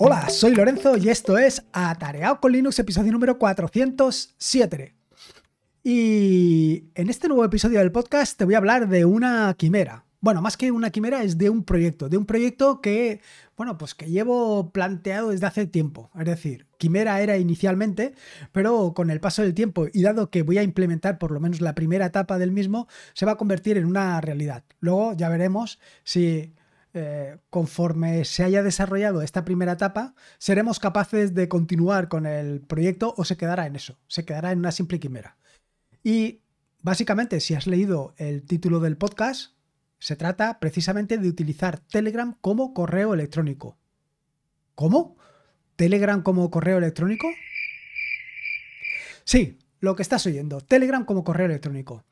Hola, 0.00 0.30
soy 0.30 0.54
Lorenzo 0.54 0.96
y 0.96 1.08
esto 1.08 1.38
es 1.38 1.64
Atareado 1.72 2.38
con 2.38 2.52
Linux, 2.52 2.78
episodio 2.78 3.10
número 3.10 3.36
407. 3.36 4.94
Y 5.82 6.84
en 6.94 7.10
este 7.10 7.26
nuevo 7.26 7.44
episodio 7.44 7.80
del 7.80 7.90
podcast 7.90 8.38
te 8.38 8.44
voy 8.44 8.54
a 8.54 8.58
hablar 8.58 8.88
de 8.88 9.04
una 9.04 9.52
quimera. 9.58 10.04
Bueno, 10.20 10.40
más 10.40 10.56
que 10.56 10.70
una 10.70 10.90
quimera 10.90 11.24
es 11.24 11.36
de 11.36 11.50
un 11.50 11.64
proyecto, 11.64 12.08
de 12.08 12.16
un 12.16 12.26
proyecto 12.26 12.80
que, 12.80 13.20
bueno, 13.56 13.76
pues 13.76 13.96
que 13.96 14.08
llevo 14.08 14.70
planteado 14.70 15.30
desde 15.30 15.46
hace 15.46 15.66
tiempo. 15.66 16.12
Es 16.16 16.26
decir, 16.26 16.68
quimera 16.78 17.20
era 17.20 17.36
inicialmente, 17.36 18.14
pero 18.52 18.94
con 18.94 19.10
el 19.10 19.18
paso 19.18 19.42
del 19.42 19.52
tiempo 19.52 19.88
y 19.92 20.02
dado 20.02 20.30
que 20.30 20.44
voy 20.44 20.58
a 20.58 20.62
implementar 20.62 21.18
por 21.18 21.32
lo 21.32 21.40
menos 21.40 21.60
la 21.60 21.74
primera 21.74 22.06
etapa 22.06 22.38
del 22.38 22.52
mismo, 22.52 22.86
se 23.14 23.26
va 23.26 23.32
a 23.32 23.36
convertir 23.36 23.76
en 23.76 23.84
una 23.84 24.20
realidad. 24.20 24.62
Luego 24.78 25.14
ya 25.14 25.28
veremos 25.28 25.80
si 26.04 26.54
eh, 26.98 27.38
conforme 27.50 28.24
se 28.24 28.42
haya 28.42 28.62
desarrollado 28.62 29.22
esta 29.22 29.44
primera 29.44 29.72
etapa, 29.72 30.14
seremos 30.38 30.80
capaces 30.80 31.32
de 31.32 31.48
continuar 31.48 32.08
con 32.08 32.26
el 32.26 32.60
proyecto 32.60 33.14
o 33.16 33.24
se 33.24 33.36
quedará 33.36 33.66
en 33.66 33.76
eso, 33.76 33.98
se 34.08 34.24
quedará 34.24 34.50
en 34.50 34.58
una 34.58 34.72
simple 34.72 34.98
quimera. 34.98 35.36
Y 36.02 36.42
básicamente, 36.82 37.38
si 37.38 37.54
has 37.54 37.68
leído 37.68 38.14
el 38.16 38.42
título 38.42 38.80
del 38.80 38.96
podcast, 38.96 39.52
se 40.00 40.16
trata 40.16 40.58
precisamente 40.58 41.18
de 41.18 41.28
utilizar 41.28 41.78
Telegram 41.78 42.36
como 42.40 42.74
correo 42.74 43.14
electrónico. 43.14 43.78
¿Cómo? 44.74 45.16
¿Telegram 45.76 46.22
como 46.22 46.50
correo 46.50 46.78
electrónico? 46.78 47.28
Sí, 49.24 49.58
lo 49.78 49.94
que 49.94 50.02
estás 50.02 50.26
oyendo, 50.26 50.60
Telegram 50.60 51.04
como 51.04 51.22
correo 51.22 51.46
electrónico. 51.46 52.04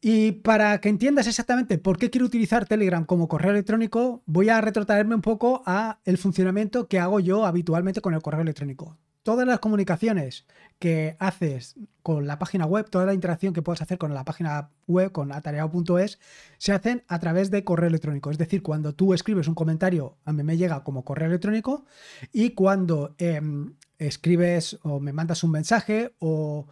Y 0.00 0.32
para 0.32 0.80
que 0.80 0.88
entiendas 0.88 1.26
exactamente 1.26 1.76
por 1.76 1.98
qué 1.98 2.08
quiero 2.08 2.26
utilizar 2.26 2.66
Telegram 2.66 3.04
como 3.04 3.28
correo 3.28 3.50
electrónico, 3.50 4.22
voy 4.24 4.48
a 4.48 4.60
retrotraerme 4.60 5.14
un 5.14 5.20
poco 5.20 5.62
a 5.66 6.00
el 6.04 6.16
funcionamiento 6.16 6.88
que 6.88 6.98
hago 6.98 7.20
yo 7.20 7.44
habitualmente 7.44 8.00
con 8.00 8.14
el 8.14 8.22
correo 8.22 8.40
electrónico. 8.40 8.96
Todas 9.22 9.46
las 9.46 9.58
comunicaciones 9.58 10.46
que 10.78 11.16
haces 11.18 11.74
con 12.02 12.26
la 12.26 12.38
página 12.38 12.64
web, 12.64 12.88
toda 12.88 13.04
la 13.04 13.12
interacción 13.12 13.52
que 13.52 13.60
puedas 13.60 13.82
hacer 13.82 13.98
con 13.98 14.14
la 14.14 14.24
página 14.24 14.70
web, 14.86 15.12
con 15.12 15.30
atareado.es, 15.32 16.18
se 16.56 16.72
hacen 16.72 17.04
a 17.06 17.18
través 17.18 17.50
de 17.50 17.62
correo 17.62 17.88
electrónico. 17.88 18.30
Es 18.30 18.38
decir, 18.38 18.62
cuando 18.62 18.94
tú 18.94 19.12
escribes 19.12 19.48
un 19.48 19.54
comentario, 19.54 20.16
a 20.24 20.32
mí 20.32 20.42
me 20.42 20.56
llega 20.56 20.82
como 20.82 21.04
correo 21.04 21.28
electrónico 21.28 21.84
y 22.32 22.54
cuando 22.54 23.14
em, 23.18 23.74
escribes 23.98 24.78
o 24.82 24.98
me 25.00 25.12
mandas 25.12 25.44
un 25.44 25.50
mensaje 25.50 26.14
o 26.18 26.66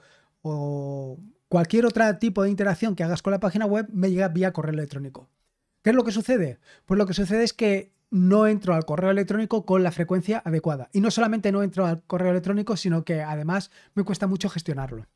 cualquier 1.48 1.86
otro 1.86 2.16
tipo 2.18 2.42
de 2.42 2.50
interacción 2.50 2.94
que 2.94 3.04
hagas 3.04 3.22
con 3.22 3.32
la 3.32 3.40
página 3.40 3.66
web 3.66 3.88
me 3.92 4.10
llega 4.10 4.28
vía 4.28 4.52
correo 4.52 4.74
electrónico. 4.74 5.28
¿Qué 5.82 5.90
es 5.90 5.96
lo 5.96 6.04
que 6.04 6.12
sucede? 6.12 6.58
Pues 6.86 6.98
lo 6.98 7.06
que 7.06 7.14
sucede 7.14 7.44
es 7.44 7.52
que 7.52 7.92
no 8.10 8.46
entro 8.46 8.74
al 8.74 8.84
correo 8.84 9.10
electrónico 9.10 9.64
con 9.66 9.82
la 9.82 9.92
frecuencia 9.92 10.42
adecuada. 10.44 10.88
Y 10.92 11.00
no 11.00 11.10
solamente 11.10 11.52
no 11.52 11.62
entro 11.62 11.86
al 11.86 12.02
correo 12.04 12.30
electrónico, 12.30 12.76
sino 12.76 13.04
que 13.04 13.22
además 13.22 13.70
me 13.94 14.04
cuesta 14.04 14.26
mucho 14.26 14.48
gestionarlo. 14.48 15.06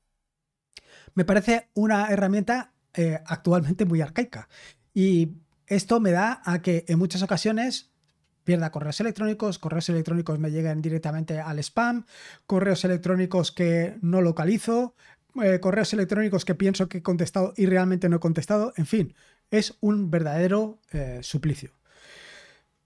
Me 1.14 1.24
parece 1.24 1.68
una 1.74 2.08
herramienta 2.08 2.72
eh, 2.94 3.18
actualmente 3.26 3.84
muy 3.84 4.00
arcaica. 4.00 4.48
Y 4.94 5.32
esto 5.66 6.00
me 6.00 6.10
da 6.10 6.42
a 6.44 6.60
que 6.60 6.84
en 6.88 6.98
muchas 6.98 7.22
ocasiones 7.22 7.90
pierda 8.44 8.70
correos 8.70 9.00
electrónicos, 9.00 9.58
correos 9.58 9.88
electrónicos 9.88 10.38
me 10.38 10.50
lleguen 10.50 10.82
directamente 10.82 11.40
al 11.40 11.58
spam, 11.60 12.04
correos 12.46 12.84
electrónicos 12.84 13.52
que 13.52 13.96
no 14.02 14.20
localizo, 14.20 14.94
eh, 15.42 15.60
correos 15.60 15.92
electrónicos 15.92 16.44
que 16.44 16.54
pienso 16.54 16.88
que 16.88 16.98
he 16.98 17.02
contestado 17.02 17.54
y 17.56 17.66
realmente 17.66 18.08
no 18.08 18.16
he 18.16 18.20
contestado. 18.20 18.72
En 18.76 18.86
fin, 18.86 19.14
es 19.50 19.76
un 19.80 20.10
verdadero 20.10 20.80
eh, 20.92 21.20
suplicio. 21.22 21.72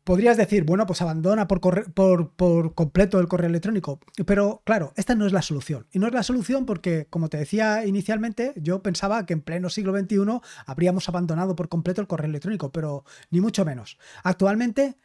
Podrías 0.05 0.36
decir, 0.36 0.62
bueno, 0.62 0.86
pues 0.86 1.02
abandona 1.02 1.48
por, 1.48 1.61
por, 1.92 2.30
por, 2.30 2.74
completo 2.74 3.18
el 3.18 3.27
correo 3.27 3.48
electrónico. 3.48 3.98
Pero 4.24 4.62
claro, 4.64 4.92
esta 4.95 5.17
no 5.17 5.27
es 5.27 5.33
la 5.33 5.42
solución. 5.42 5.89
Y 5.90 5.98
no 5.98 6.07
es 6.07 6.12
la 6.12 6.23
solución 6.23 6.64
porque, 6.64 7.08
como 7.11 7.29
te 7.29 7.39
decía 7.39 7.84
inicialmente, 7.84 8.52
yo 8.55 8.84
pensaba 8.84 9.27
que 9.27 9.33
en 9.33 9.40
pleno 9.40 9.68
siglo 9.68 9.98
XXI 9.98 10.18
habríamos 10.64 11.08
abandonado 11.08 11.57
por 11.57 11.68
completo 11.68 12.01
el 12.01 12.07
correo 12.07 12.28
electrónico, 12.28 12.70
pero 12.70 13.05
ni 13.30 13.40
mucho 13.40 13.64
menos. 13.64 13.98
Actualmente, 14.23 14.96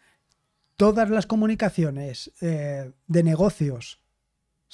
todas 0.75 1.09
las 1.09 1.25
comunicaciones 1.25 2.31
eh, 2.41 2.91
de 3.07 3.23
negocios 3.23 4.01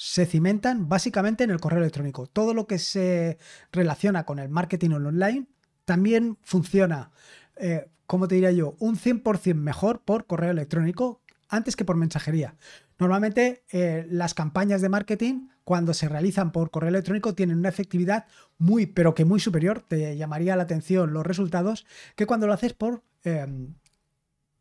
se 0.00 0.26
cimentan 0.26 0.88
básicamente 0.88 1.42
en 1.42 1.50
el 1.50 1.58
correo 1.58 1.80
electrónico. 1.80 2.28
Todo 2.28 2.54
lo 2.54 2.68
que 2.68 2.78
se 2.78 3.36
relaciona 3.72 4.24
con 4.24 4.38
el 4.38 4.48
marketing 4.48 4.90
online 4.90 5.48
también 5.84 6.38
funciona, 6.40 7.10
eh, 7.56 7.90
como 8.06 8.28
te 8.28 8.36
diría 8.36 8.52
yo, 8.52 8.76
un 8.78 8.96
100% 8.96 9.54
mejor 9.56 10.02
por 10.04 10.26
correo 10.26 10.52
electrónico 10.52 11.20
antes 11.48 11.74
que 11.74 11.84
por 11.84 11.96
mensajería. 11.96 12.54
Normalmente 13.00 13.64
eh, 13.72 14.06
las 14.08 14.34
campañas 14.34 14.82
de 14.82 14.88
marketing 14.88 15.48
cuando 15.64 15.92
se 15.92 16.08
realizan 16.08 16.52
por 16.52 16.70
correo 16.70 16.90
electrónico 16.90 17.34
tienen 17.34 17.58
una 17.58 17.68
efectividad 17.68 18.26
muy, 18.56 18.86
pero 18.86 19.16
que 19.16 19.24
muy 19.24 19.40
superior, 19.40 19.84
te 19.88 20.16
llamaría 20.16 20.54
la 20.54 20.62
atención 20.62 21.12
los 21.12 21.26
resultados, 21.26 21.86
que 22.14 22.26
cuando 22.26 22.46
lo 22.46 22.52
haces 22.52 22.72
por, 22.72 23.02
em, 23.24 23.74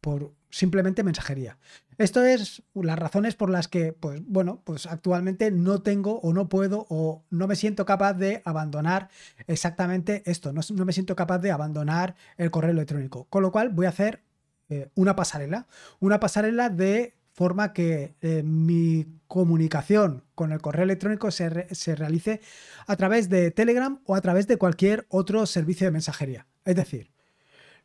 por 0.01 0.33
simplemente 0.49 1.03
mensajería. 1.03 1.57
Esto 1.97 2.23
es 2.23 2.61
las 2.73 2.99
razones 2.99 3.35
por 3.35 3.49
las 3.49 3.67
que, 3.67 3.91
pues 3.91 4.21
bueno, 4.27 4.61
pues 4.63 4.85
actualmente 4.85 5.49
no 5.49 5.81
tengo 5.81 6.19
o 6.19 6.31
no 6.31 6.47
puedo 6.47 6.85
o 6.89 7.23
no 7.31 7.47
me 7.47 7.55
siento 7.55 7.85
capaz 7.85 8.13
de 8.13 8.41
abandonar 8.45 9.09
exactamente 9.47 10.21
esto, 10.25 10.53
no, 10.53 10.61
me 10.85 10.93
siento 10.93 11.15
capaz 11.15 11.39
de 11.39 11.51
abandonar 11.51 12.15
el 12.37 12.51
correo 12.51 12.71
electrónico. 12.71 13.25
Con 13.29 13.41
lo 13.41 13.51
cual 13.51 13.69
voy 13.69 13.87
a 13.87 13.89
hacer 13.89 14.21
eh, 14.69 14.89
una 14.95 15.15
pasarela, 15.15 15.67
una 15.99 16.19
pasarela 16.19 16.69
de 16.69 17.15
forma 17.33 17.73
que 17.73 18.15
eh, 18.21 18.43
mi 18.43 19.05
comunicación 19.27 20.23
con 20.35 20.51
el 20.51 20.61
correo 20.61 20.83
electrónico 20.83 21.31
se, 21.31 21.73
se 21.73 21.95
realice 21.95 22.41
a 22.85 22.95
través 22.95 23.29
de 23.29 23.51
Telegram 23.51 23.99
o 24.05 24.15
a 24.15 24.21
través 24.21 24.47
de 24.47 24.57
cualquier 24.57 25.07
otro 25.09 25.45
servicio 25.45 25.85
de 25.87 25.91
mensajería. 25.91 26.47
Es 26.65 26.75
decir, 26.75 27.11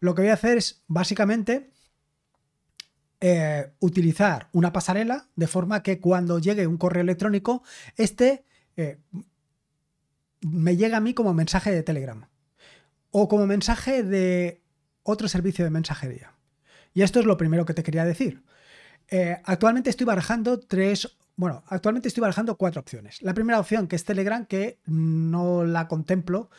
lo 0.01 0.15
que 0.15 0.23
voy 0.23 0.31
a 0.31 0.35
hacer 0.35 0.59
es 0.59 0.83
básicamente 0.87 1.71
eh, 3.25 3.71
utilizar 3.79 4.49
una 4.51 4.73
pasarela 4.73 5.29
de 5.37 5.47
forma 5.47 5.85
que 5.85 6.01
cuando 6.01 6.41
llegue 6.41 6.67
un 6.67 6.77
correo 6.77 7.03
electrónico, 7.03 7.63
este 7.97 8.45
eh, 8.77 8.99
me 10.41 10.77
llega 10.77 10.97
a 10.97 11.01
mí 11.01 11.15
como 11.15 11.33
mensaje 11.33 11.71
de 11.71 11.85
Telegram 11.85 12.27
o 13.13 13.29
como 13.29 13.47
mensaje 13.47 14.03
de 14.03 14.61
otro 15.05 15.29
servicio 15.29 15.65
de 15.65 15.71
mensajería. 15.71 16.35
Y 16.95 17.03
esto 17.03 17.21
es 17.21 17.27
lo 17.27 17.37
primero 17.37 17.65
que 17.65 17.75
te 17.75 17.85
quería 17.85 18.05
decir. 18.05 18.43
Eh, 19.09 19.37
actualmente 19.45 19.91
estoy 19.91 20.05
barajando 20.05 20.59
tres, 20.59 21.17
bueno, 21.37 21.63
actualmente 21.69 22.09
estoy 22.09 22.23
barajando 22.23 22.57
cuatro 22.57 22.81
opciones. 22.81 23.23
La 23.23 23.35
primera 23.35 23.61
opción, 23.61 23.87
que 23.87 23.95
es 23.95 24.05
Telegram, 24.05 24.47
que 24.47 24.81
no 24.87 25.65
la 25.65 25.87
contemplo 25.87 26.51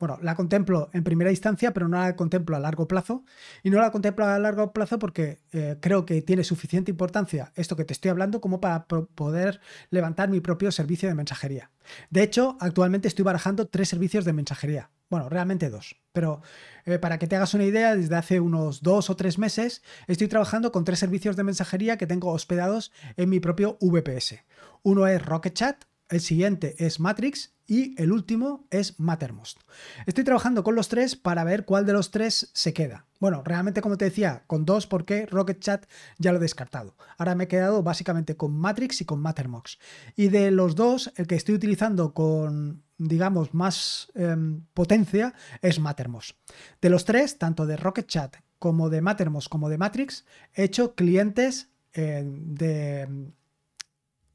bueno, 0.00 0.18
la 0.22 0.34
contemplo 0.34 0.88
en 0.94 1.04
primera 1.04 1.30
instancia, 1.30 1.74
pero 1.74 1.86
no 1.86 1.98
la 1.98 2.16
contemplo 2.16 2.56
a 2.56 2.58
largo 2.58 2.88
plazo. 2.88 3.22
Y 3.62 3.68
no 3.68 3.78
la 3.80 3.92
contemplo 3.92 4.24
a 4.24 4.38
largo 4.38 4.72
plazo 4.72 4.98
porque 4.98 5.40
eh, 5.52 5.76
creo 5.80 6.06
que 6.06 6.22
tiene 6.22 6.42
suficiente 6.42 6.90
importancia 6.90 7.52
esto 7.54 7.76
que 7.76 7.84
te 7.84 7.92
estoy 7.92 8.10
hablando 8.10 8.40
como 8.40 8.62
para 8.62 8.86
poder 8.86 9.60
levantar 9.90 10.30
mi 10.30 10.40
propio 10.40 10.72
servicio 10.72 11.06
de 11.06 11.14
mensajería. 11.14 11.70
De 12.08 12.22
hecho, 12.22 12.56
actualmente 12.60 13.08
estoy 13.08 13.24
barajando 13.24 13.68
tres 13.68 13.90
servicios 13.90 14.24
de 14.24 14.32
mensajería. 14.32 14.90
Bueno, 15.10 15.28
realmente 15.28 15.68
dos. 15.68 16.00
Pero 16.12 16.40
eh, 16.86 16.98
para 16.98 17.18
que 17.18 17.26
te 17.26 17.36
hagas 17.36 17.52
una 17.52 17.64
idea, 17.64 17.94
desde 17.94 18.16
hace 18.16 18.40
unos 18.40 18.82
dos 18.82 19.10
o 19.10 19.16
tres 19.16 19.38
meses 19.38 19.82
estoy 20.06 20.28
trabajando 20.28 20.72
con 20.72 20.84
tres 20.84 20.98
servicios 20.98 21.36
de 21.36 21.44
mensajería 21.44 21.98
que 21.98 22.06
tengo 22.06 22.30
hospedados 22.30 22.90
en 23.16 23.28
mi 23.28 23.38
propio 23.38 23.76
VPS. 23.82 24.36
Uno 24.82 25.06
es 25.06 25.22
Rocket 25.22 25.52
Chat, 25.52 25.84
el 26.10 26.20
siguiente 26.20 26.74
es 26.78 27.00
Matrix 27.00 27.54
y 27.66 27.94
el 28.02 28.10
último 28.10 28.66
es 28.70 28.98
Mattermost. 28.98 29.60
Estoy 30.04 30.24
trabajando 30.24 30.64
con 30.64 30.74
los 30.74 30.88
tres 30.88 31.14
para 31.14 31.44
ver 31.44 31.64
cuál 31.64 31.86
de 31.86 31.92
los 31.92 32.10
tres 32.10 32.50
se 32.52 32.72
queda. 32.72 33.06
Bueno, 33.20 33.42
realmente 33.44 33.80
como 33.80 33.96
te 33.96 34.06
decía, 34.06 34.42
con 34.48 34.64
dos 34.64 34.88
porque 34.88 35.26
Rocket 35.26 35.60
Chat 35.60 35.86
ya 36.18 36.32
lo 36.32 36.38
he 36.38 36.40
descartado. 36.40 36.96
Ahora 37.16 37.36
me 37.36 37.44
he 37.44 37.48
quedado 37.48 37.84
básicamente 37.84 38.36
con 38.36 38.52
Matrix 38.52 39.00
y 39.02 39.04
con 39.04 39.20
Mattermost. 39.20 39.80
Y 40.16 40.28
de 40.28 40.50
los 40.50 40.74
dos, 40.74 41.12
el 41.14 41.28
que 41.28 41.36
estoy 41.36 41.54
utilizando 41.54 42.12
con, 42.12 42.82
digamos, 42.98 43.54
más 43.54 44.10
em, 44.14 44.64
potencia 44.74 45.32
es 45.62 45.78
Mattermost. 45.78 46.36
De 46.80 46.90
los 46.90 47.04
tres, 47.04 47.38
tanto 47.38 47.66
de 47.66 47.76
Rocket 47.76 48.08
Chat 48.08 48.36
como 48.58 48.90
de 48.90 49.00
Mattermost 49.00 49.48
como 49.48 49.68
de 49.68 49.78
Matrix, 49.78 50.24
he 50.54 50.64
hecho 50.64 50.94
clientes 50.96 51.70
eh, 51.92 52.24
de 52.24 53.32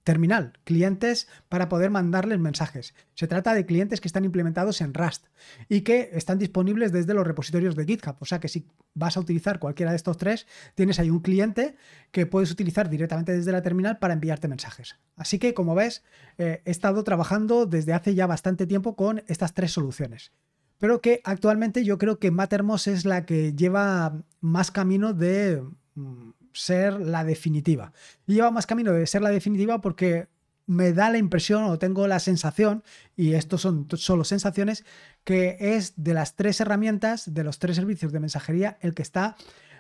terminal, 0.06 0.54
clientes 0.64 1.28
para 1.50 1.68
poder 1.68 1.90
mandarles 1.90 2.40
mensajes. 2.40 2.94
Se 3.16 3.28
trata 3.28 3.56
de 3.56 3.66
clientes 3.66 4.00
que 4.00 4.08
están 4.08 4.24
implementados 4.24 4.80
en 4.82 4.94
Rust 4.94 5.26
y 5.68 5.82
que 5.82 6.12
están 6.14 6.38
disponibles 6.38 6.92
desde 6.94 7.16
los 7.16 7.26
repositorios 7.26 7.76
de 7.76 7.86
GitHub. 7.86 8.16
O 8.20 8.26
sea 8.26 8.40
que 8.40 8.48
si 8.48 8.68
vas 8.94 9.18
a 9.18 9.20
utilizar 9.20 9.58
cualquiera 9.58 9.92
de 9.92 9.98
estos 9.98 10.18
tres, 10.18 10.46
tienes 10.76 11.00
ahí 11.00 11.10
un 11.10 11.22
cliente 11.22 11.76
que 12.12 12.28
puedes 12.28 12.52
utilizar 12.52 12.88
directamente 12.88 13.34
desde 13.34 13.52
la 13.52 13.64
terminal 13.64 13.98
para 13.98 14.14
enviarte 14.14 14.48
mensajes. 14.48 14.96
Así 15.18 15.40
que, 15.40 15.56
como 15.56 15.74
ves, 15.74 16.04
eh, 16.38 16.62
he 16.66 16.72
estado 16.72 17.04
trabajando 17.04 17.66
desde 17.66 17.94
hace 17.94 18.14
ya 18.14 18.28
bastante 18.28 18.68
tiempo 18.68 18.96
con 18.96 19.24
estas 19.28 19.56
tres 19.56 19.72
soluciones. 19.72 20.32
Pero 20.78 21.02
que 21.02 21.20
actualmente 21.24 21.84
yo 21.84 21.98
creo 21.98 22.20
que 22.20 22.30
Mattermost 22.30 22.88
es 22.88 23.06
la 23.06 23.26
que 23.26 23.54
lleva 23.54 24.22
más 24.40 24.70
camino 24.70 25.14
de 25.14 25.64
mm, 25.96 26.30
ser 26.56 27.00
la 27.00 27.24
definitiva. 27.24 27.94
Y 28.26 28.34
lleva 28.34 28.52
más 28.52 28.66
camino 28.66 28.92
de 28.92 29.06
ser 29.08 29.22
la 29.22 29.30
definitiva 29.30 29.82
porque 29.82 30.28
me 30.68 30.94
da 30.94 31.10
la 31.10 31.18
impresión 31.18 31.64
o 31.66 31.78
tengo 31.78 32.08
la 32.08 32.20
sensación, 32.20 32.84
y 33.16 33.34
estos 33.34 33.62
son 33.62 33.88
solo 33.96 34.24
sensaciones, 34.24 34.84
que 35.24 35.58
es 35.60 35.94
de 35.96 36.14
las 36.14 36.36
tres 36.36 36.60
herramientas, 36.60 37.34
de 37.34 37.44
los 37.44 37.60
tres 37.60 37.76
servicios 37.76 38.12
de 38.12 38.20
mensajería, 38.20 38.78
el 38.82 38.94
que 38.94 39.04
está 39.04 39.36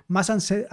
más, 0.07 0.31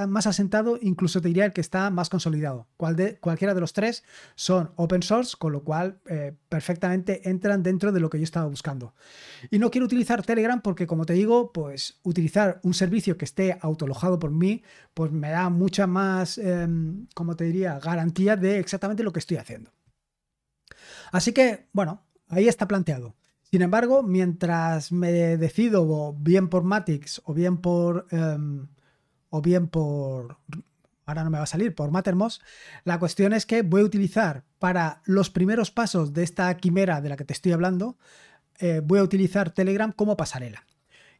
más 0.08 0.26
asentado, 0.26 0.78
incluso 0.80 1.20
te 1.20 1.28
diría 1.28 1.44
el 1.44 1.52
que 1.52 1.60
está 1.60 1.90
más 1.90 2.08
consolidado. 2.10 2.66
Cual 2.76 2.96
de, 2.96 3.16
cualquiera 3.18 3.54
de 3.54 3.60
los 3.60 3.72
tres 3.72 4.04
son 4.34 4.72
open 4.76 5.02
source, 5.02 5.36
con 5.38 5.52
lo 5.52 5.62
cual 5.62 5.98
eh, 6.06 6.34
perfectamente 6.48 7.28
entran 7.28 7.62
dentro 7.62 7.92
de 7.92 8.00
lo 8.00 8.10
que 8.10 8.18
yo 8.18 8.24
estaba 8.24 8.46
buscando. 8.46 8.94
Y 9.50 9.58
no 9.58 9.70
quiero 9.70 9.86
utilizar 9.86 10.22
Telegram 10.22 10.60
porque, 10.60 10.86
como 10.86 11.06
te 11.06 11.14
digo, 11.14 11.52
pues 11.52 11.98
utilizar 12.02 12.60
un 12.62 12.74
servicio 12.74 13.16
que 13.16 13.24
esté 13.24 13.58
autolojado 13.60 14.18
por 14.18 14.30
mí, 14.30 14.62
pues 14.94 15.10
me 15.12 15.30
da 15.30 15.48
mucha 15.48 15.86
más, 15.86 16.38
em, 16.38 17.06
como 17.14 17.36
te 17.36 17.44
diría, 17.44 17.78
garantía 17.78 18.36
de 18.36 18.58
exactamente 18.58 19.02
lo 19.02 19.12
que 19.12 19.20
estoy 19.20 19.38
haciendo. 19.38 19.70
Así 21.10 21.32
que, 21.32 21.68
bueno, 21.72 22.02
ahí 22.28 22.48
está 22.48 22.66
planteado. 22.66 23.14
Sin 23.52 23.60
embargo, 23.60 24.02
mientras 24.02 24.92
me 24.92 25.36
decido 25.36 26.14
bien 26.14 26.48
por 26.48 26.64
Matix 26.64 27.20
o 27.26 27.34
bien 27.34 27.58
por 27.58 28.06
o 29.34 29.40
bien 29.40 29.66
por, 29.66 30.36
ahora 31.06 31.24
no 31.24 31.30
me 31.30 31.38
va 31.38 31.44
a 31.44 31.46
salir, 31.46 31.74
por 31.74 31.90
Mattermost, 31.90 32.42
la 32.84 32.98
cuestión 32.98 33.32
es 33.32 33.46
que 33.46 33.62
voy 33.62 33.80
a 33.80 33.84
utilizar 33.84 34.44
para 34.58 35.00
los 35.06 35.30
primeros 35.30 35.70
pasos 35.70 36.12
de 36.12 36.22
esta 36.22 36.54
quimera 36.58 37.00
de 37.00 37.08
la 37.08 37.16
que 37.16 37.24
te 37.24 37.32
estoy 37.32 37.52
hablando, 37.52 37.96
eh, 38.58 38.82
voy 38.84 38.98
a 38.98 39.02
utilizar 39.02 39.50
Telegram 39.50 39.90
como 39.90 40.18
pasarela. 40.18 40.66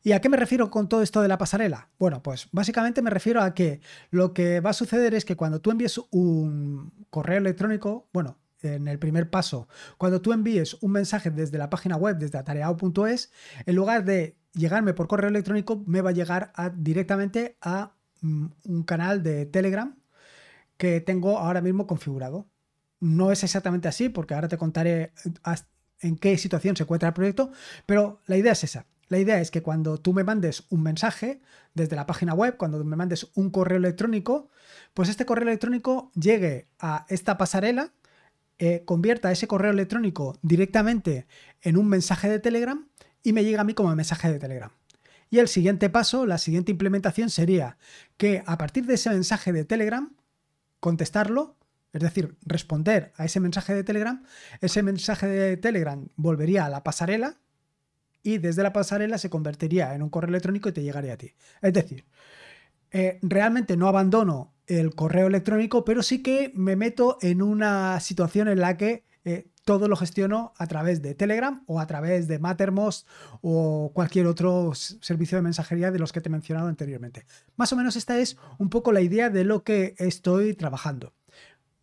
¿Y 0.03 0.13
a 0.13 0.21
qué 0.21 0.29
me 0.29 0.37
refiero 0.37 0.71
con 0.71 0.91
todo 0.91 1.01
esto 1.01 1.23
de 1.23 1.29
la 1.29 1.39
pasarela? 1.39 1.89
Bueno, 1.99 2.23
pues 2.23 2.49
básicamente 2.53 3.01
me 3.01 3.09
refiero 3.09 3.41
a 3.41 3.55
que 3.55 3.81
lo 4.11 4.35
que 4.35 4.61
va 4.61 4.71
a 4.71 4.75
suceder 4.75 5.15
es 5.15 5.25
que 5.25 5.37
cuando 5.37 5.63
tú 5.63 5.71
envíes 5.71 5.99
un 6.11 6.93
correo 7.09 7.39
electrónico, 7.39 8.11
bueno, 8.13 8.37
en 8.61 8.89
el 8.89 8.99
primer 8.99 9.31
paso, 9.31 9.69
cuando 9.97 10.21
tú 10.21 10.35
envíes 10.35 10.75
un 10.83 10.93
mensaje 10.93 11.31
desde 11.31 11.57
la 11.57 11.71
página 11.71 11.97
web, 11.97 12.19
desde 12.19 12.37
atareado.es, 12.37 13.33
en 13.65 13.75
lugar 13.75 14.05
de 14.05 14.37
llegarme 14.53 14.93
por 14.93 15.09
correo 15.09 15.31
electrónico, 15.31 15.83
me 15.87 16.03
va 16.03 16.11
a 16.11 16.13
llegar 16.13 16.53
directamente 16.77 17.57
a 17.63 17.95
un 18.23 18.85
canal 18.85 19.23
de 19.23 19.47
Telegram 19.47 19.97
que 20.77 21.01
tengo 21.01 21.39
ahora 21.39 21.61
mismo 21.61 21.87
configurado. 21.87 22.49
No 23.01 23.33
es 23.33 23.45
exactamente 23.45 23.89
así, 23.89 24.09
porque 24.09 24.35
ahora 24.35 24.49
te 24.49 24.59
contaré 24.59 25.13
en 26.01 26.17
qué 26.17 26.39
situación 26.39 26.77
se 26.77 26.83
encuentra 26.83 27.09
el 27.09 27.15
proyecto, 27.15 27.51
pero 27.87 28.21
la 28.27 28.37
idea 28.37 28.53
es 28.53 28.65
esa. 28.65 28.87
La 29.09 29.19
idea 29.19 29.41
es 29.41 29.51
que 29.51 29.63
cuando 29.63 29.99
tú 29.99 30.13
me 30.13 30.25
mandes 30.25 30.65
un 30.71 30.83
mensaje 30.83 31.41
desde 31.75 31.97
la 31.97 32.07
página 32.07 32.35
web, 32.35 32.57
cuando 32.57 32.83
me 32.83 32.97
mandes 32.97 33.31
un 33.35 33.51
correo 33.51 33.79
electrónico, 33.79 34.49
pues 34.95 35.09
este 35.09 35.27
correo 35.27 35.47
electrónico 35.49 36.11
llegue 36.15 36.69
a 36.79 37.05
esta 37.09 37.37
pasarela, 37.37 37.93
eh, 38.59 38.85
convierta 38.85 39.31
ese 39.31 39.47
correo 39.47 39.71
electrónico 39.71 40.39
directamente 40.43 41.27
en 41.61 41.77
un 41.77 41.89
mensaje 41.89 42.29
de 42.29 42.39
Telegram 42.39 42.89
y 43.23 43.33
me 43.33 43.45
llegue 43.45 43.59
a 43.59 43.65
mí 43.65 43.75
como 43.75 43.95
mensaje 43.95 44.33
de 44.33 44.39
Telegram. 44.39 44.71
Y 45.33 45.39
el 45.39 45.49
siguiente 45.49 45.89
paso, 45.89 46.27
la 46.27 46.37
siguiente 46.37 46.73
implementación 46.73 47.31
sería 47.31 47.79
que 48.19 48.43
a 48.45 48.59
partir 48.59 48.85
de 48.85 48.95
ese 48.95 49.09
mensaje 49.09 49.51
de 49.51 49.65
Telegram, 49.65 50.15
contestarlo, 50.79 51.57
es 51.95 52.03
decir, 52.03 52.37
responder 52.43 53.15
a 53.17 53.25
ese 53.25 53.41
mensaje 53.41 53.75
de 53.75 53.83
Telegram, 53.83 54.23
ese 54.61 54.83
mensaje 54.83 55.27
de 55.27 55.57
Telegram 55.57 56.07
volvería 56.17 56.67
a 56.67 56.69
la 56.69 56.85
pasarela 56.85 57.39
y 58.23 58.37
desde 58.37 58.63
la 58.63 58.75
pasarela 58.75 59.17
se 59.17 59.31
convertiría 59.31 59.95
en 59.95 60.03
un 60.03 60.11
correo 60.11 60.29
electrónico 60.29 60.69
y 60.69 60.73
te 60.73 60.83
llegaría 60.83 61.15
a 61.15 61.17
ti. 61.17 61.33
Es 61.63 61.73
decir, 61.73 62.05
eh, 62.91 63.19
realmente 63.23 63.79
no 63.79 63.89
abandono 63.89 64.53
el 64.67 64.95
correo 64.95 65.29
electrónico, 65.29 65.83
pero 65.83 66.03
sí 66.03 66.23
que 66.23 66.53
me 66.55 66.77
meto 66.77 67.17
en 67.23 67.41
una 67.41 68.01
situación 68.01 68.49
en 68.49 68.61
la 68.61 68.77
que 68.77 69.07
eh, 69.25 69.47
todo 69.65 69.89
lo 69.89 69.97
gestiono 69.97 70.53
a 70.57 70.67
través 70.67 71.03
de 71.03 71.15
Telegram 71.15 71.63
o 71.67 71.81
a 71.81 71.87
través 71.87 72.29
de 72.29 72.39
Mattermost 72.39 73.07
o 73.41 73.93
cualquier 73.95 74.27
otro 74.27 74.73
servicio 74.75 75.39
de 75.39 75.43
mensajería 75.43 75.91
de 75.91 75.99
los 75.99 76.13
que 76.13 76.21
te 76.21 76.29
he 76.29 76.33
mencionado 76.33 76.69
anteriormente. 76.69 77.27
Más 77.57 77.73
o 77.73 77.77
menos 77.77 77.97
esta 77.97 78.19
es 78.19 78.37
un 78.59 78.69
poco 78.69 78.93
la 78.93 79.01
idea 79.01 79.31
de 79.31 79.45
lo 79.45 79.63
que 79.63 79.95
estoy 79.99 80.55
trabajando. 80.55 81.15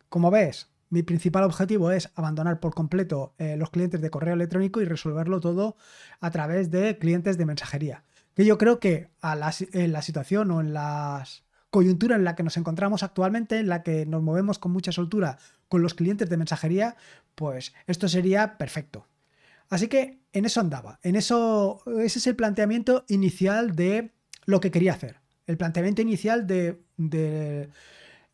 Como 0.08 0.30
ves, 0.30 0.70
mi 0.90 1.02
principal 1.02 1.44
objetivo 1.44 1.92
es 1.92 2.10
abandonar 2.16 2.60
por 2.60 2.74
completo 2.74 3.34
eh, 3.38 3.56
los 3.56 3.70
clientes 3.70 4.00
de 4.00 4.10
correo 4.10 4.34
electrónico 4.34 4.80
y 4.80 4.84
resolverlo 4.84 5.40
todo 5.40 5.76
a 6.20 6.30
través 6.30 6.70
de 6.70 6.98
clientes 6.98 7.38
de 7.38 7.46
mensajería. 7.46 8.04
Que 8.34 8.44
yo 8.44 8.58
creo 8.58 8.80
que 8.80 9.10
en 9.22 9.92
la 9.92 10.02
situación 10.02 10.50
o 10.50 10.60
en 10.60 10.72
las 10.72 11.44
coyuntura 11.70 12.16
en 12.16 12.24
la 12.24 12.34
que 12.34 12.42
nos 12.42 12.56
encontramos 12.56 13.02
actualmente, 13.02 13.58
en 13.58 13.68
la 13.68 13.82
que 13.82 14.04
nos 14.06 14.22
movemos 14.22 14.58
con 14.58 14.72
mucha 14.72 14.92
soltura 14.92 15.38
con 15.68 15.82
los 15.82 15.94
clientes 15.94 16.28
de 16.28 16.36
mensajería, 16.36 16.96
pues 17.34 17.72
esto 17.86 18.08
sería 18.08 18.58
perfecto. 18.58 19.06
Así 19.68 19.86
que 19.86 20.18
en 20.32 20.44
eso 20.44 20.60
andaba, 20.60 20.98
en 21.02 21.14
eso, 21.14 21.80
ese 22.00 22.18
es 22.18 22.26
el 22.26 22.34
planteamiento 22.34 23.04
inicial 23.08 23.76
de 23.76 24.10
lo 24.44 24.60
que 24.60 24.72
quería 24.72 24.92
hacer. 24.92 25.20
El 25.46 25.56
planteamiento 25.56 26.02
inicial 26.02 26.46
de, 26.46 26.80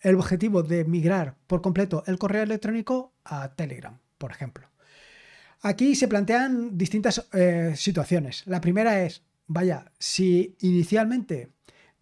el 0.01 0.15
objetivo 0.17 0.63
de 0.63 0.85
migrar 0.85 1.37
por 1.47 1.61
completo 1.61 2.03
el 2.07 2.19
correo 2.19 2.43
electrónico 2.43 3.13
a 3.25 3.55
Telegram, 3.55 3.99
por 4.17 4.31
ejemplo. 4.31 4.69
Aquí 5.61 5.95
se 5.95 6.09
plantean 6.09 6.77
distintas 6.79 7.29
eh, 7.33 7.75
situaciones. 7.77 8.47
La 8.47 8.61
primera 8.61 9.03
es, 9.03 9.23
vaya, 9.47 9.93
si 9.99 10.57
inicialmente 10.61 11.51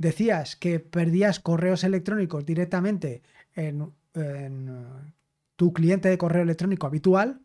decías 0.04 0.54
que 0.54 0.80
perdías 0.80 1.40
correos 1.40 1.82
electrónicos 1.82 2.44
directamente 2.44 3.22
en, 3.54 3.92
tu 5.56 5.72
cliente 5.72 6.08
de 6.08 6.18
correo 6.18 6.42
electrónico 6.42 6.86
habitual, 6.86 7.40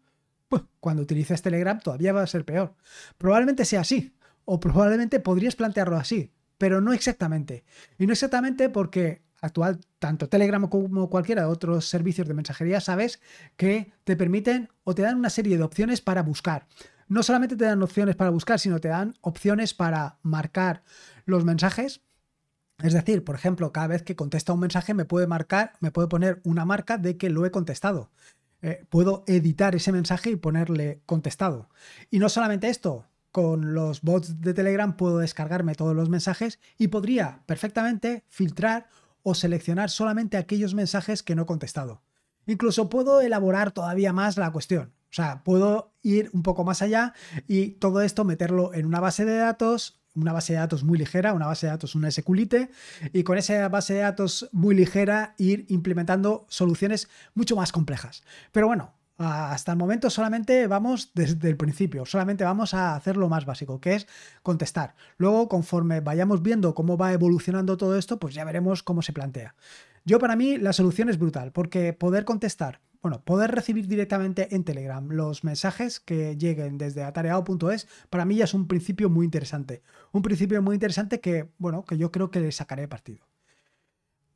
pues 0.47 0.63
cuando 0.79 1.01
utilices 1.03 1.41
Telegram 1.41 1.79
todavía 1.79 2.13
va 2.13 2.21
a 2.21 2.27
ser 2.27 2.45
peor. 2.45 2.75
Probablemente 3.17 3.65
sea 3.65 3.81
así, 3.81 4.13
o 4.45 4.59
probablemente 4.59 5.19
podrías 5.19 5.55
plantearlo 5.55 5.95
así, 5.95 6.31
pero 6.57 6.81
no 6.81 6.93
exactamente. 6.93 7.63
Y 7.97 8.05
no 8.05 8.13
exactamente 8.13 8.69
porque 8.69 9.21
actual, 9.41 9.79
tanto 9.99 10.27
Telegram 10.27 10.67
como 10.67 11.09
cualquiera 11.09 11.43
de 11.43 11.47
otros 11.47 11.85
servicios 11.85 12.27
de 12.27 12.33
mensajería, 12.33 12.81
sabes 12.81 13.21
que 13.55 13.93
te 14.03 14.15
permiten 14.15 14.69
o 14.83 14.93
te 14.93 15.03
dan 15.03 15.17
una 15.17 15.29
serie 15.29 15.57
de 15.57 15.63
opciones 15.63 16.01
para 16.01 16.23
buscar. 16.23 16.67
No 17.07 17.23
solamente 17.23 17.55
te 17.55 17.65
dan 17.65 17.81
opciones 17.81 18.15
para 18.15 18.29
buscar, 18.31 18.59
sino 18.59 18.79
te 18.79 18.89
dan 18.89 19.15
opciones 19.21 19.73
para 19.73 20.19
marcar 20.21 20.83
los 21.25 21.45
mensajes 21.45 22.01
es 22.83 22.93
decir, 22.93 23.23
por 23.23 23.35
ejemplo, 23.35 23.71
cada 23.71 23.87
vez 23.87 24.03
que 24.03 24.15
contesta 24.15 24.53
un 24.53 24.61
mensaje 24.61 24.93
me 24.93 25.05
puede 25.05 25.27
marcar, 25.27 25.73
me 25.79 25.91
puede 25.91 26.07
poner 26.07 26.41
una 26.43 26.65
marca 26.65 26.97
de 26.97 27.17
que 27.17 27.29
lo 27.29 27.45
he 27.45 27.51
contestado. 27.51 28.09
Eh, 28.61 28.85
puedo 28.89 29.23
editar 29.27 29.75
ese 29.75 29.91
mensaje 29.91 30.31
y 30.31 30.35
ponerle 30.35 31.01
contestado. 31.05 31.69
Y 32.09 32.19
no 32.19 32.29
solamente 32.29 32.69
esto, 32.69 33.05
con 33.31 33.73
los 33.73 34.01
bots 34.01 34.41
de 34.41 34.53
Telegram 34.53 34.97
puedo 34.97 35.19
descargarme 35.19 35.75
todos 35.75 35.95
los 35.95 36.09
mensajes 36.09 36.59
y 36.77 36.87
podría 36.87 37.43
perfectamente 37.45 38.23
filtrar 38.27 38.89
o 39.23 39.35
seleccionar 39.35 39.89
solamente 39.89 40.37
aquellos 40.37 40.73
mensajes 40.73 41.23
que 41.23 41.35
no 41.35 41.43
he 41.43 41.45
contestado. 41.45 42.01
Incluso 42.45 42.89
puedo 42.89 43.21
elaborar 43.21 43.71
todavía 43.71 44.13
más 44.13 44.37
la 44.37 44.51
cuestión. 44.51 44.93
O 45.09 45.13
sea, 45.13 45.43
puedo 45.43 45.93
ir 46.01 46.29
un 46.33 46.43
poco 46.43 46.63
más 46.63 46.81
allá 46.81 47.13
y 47.47 47.71
todo 47.71 48.01
esto 48.01 48.23
meterlo 48.23 48.73
en 48.73 48.85
una 48.85 48.99
base 48.99 49.25
de 49.25 49.37
datos, 49.37 49.99
una 50.19 50.33
base 50.33 50.53
de 50.53 50.59
datos 50.59 50.83
muy 50.83 50.97
ligera, 50.97 51.33
una 51.33 51.47
base 51.47 51.67
de 51.67 51.71
datos, 51.71 51.95
una 51.95 52.11
SQLite, 52.11 52.69
y 53.13 53.23
con 53.23 53.37
esa 53.37 53.67
base 53.69 53.93
de 53.95 54.01
datos 54.01 54.49
muy 54.51 54.75
ligera 54.75 55.35
ir 55.37 55.65
implementando 55.69 56.45
soluciones 56.49 57.09
mucho 57.33 57.55
más 57.55 57.71
complejas. 57.71 58.23
Pero 58.51 58.67
bueno, 58.67 58.93
hasta 59.17 59.73
el 59.73 59.77
momento 59.77 60.09
solamente 60.09 60.67
vamos 60.67 61.11
desde 61.13 61.49
el 61.49 61.57
principio, 61.57 62.05
solamente 62.05 62.45
vamos 62.45 62.73
a 62.73 62.95
hacer 62.95 63.17
lo 63.17 63.27
más 63.27 63.45
básico, 63.45 63.81
que 63.81 63.95
es 63.95 64.07
contestar. 64.43 64.95
Luego, 65.17 65.49
conforme 65.49 65.99
vayamos 65.99 66.41
viendo 66.41 66.73
cómo 66.73 66.97
va 66.97 67.11
evolucionando 67.11 67.75
todo 67.75 67.97
esto, 67.97 68.19
pues 68.19 68.33
ya 68.33 68.45
veremos 68.45 68.81
cómo 68.81 69.01
se 69.01 69.11
plantea. 69.13 69.55
Yo 70.05 70.19
para 70.19 70.35
mí 70.37 70.57
la 70.57 70.73
solución 70.73 71.09
es 71.09 71.19
brutal, 71.19 71.51
porque 71.51 71.91
poder 71.91 72.23
contestar 72.23 72.79
bueno, 73.01 73.23
poder 73.23 73.51
recibir 73.51 73.87
directamente 73.87 74.53
en 74.55 74.63
Telegram 74.63 75.07
los 75.09 75.43
mensajes 75.43 75.99
que 75.99 76.35
lleguen 76.37 76.77
desde 76.77 77.03
atareado.es, 77.03 77.87
para 78.09 78.25
mí 78.25 78.35
ya 78.35 78.43
es 78.43 78.53
un 78.53 78.67
principio 78.67 79.09
muy 79.09 79.25
interesante. 79.25 79.81
Un 80.11 80.21
principio 80.21 80.61
muy 80.61 80.75
interesante 80.75 81.21
que, 81.21 81.49
bueno, 81.57 81.85
que 81.85 81.97
yo 81.97 82.11
creo 82.11 82.29
que 82.29 82.41
le 82.41 82.51
sacaré 82.51 82.87
partido. 82.87 83.25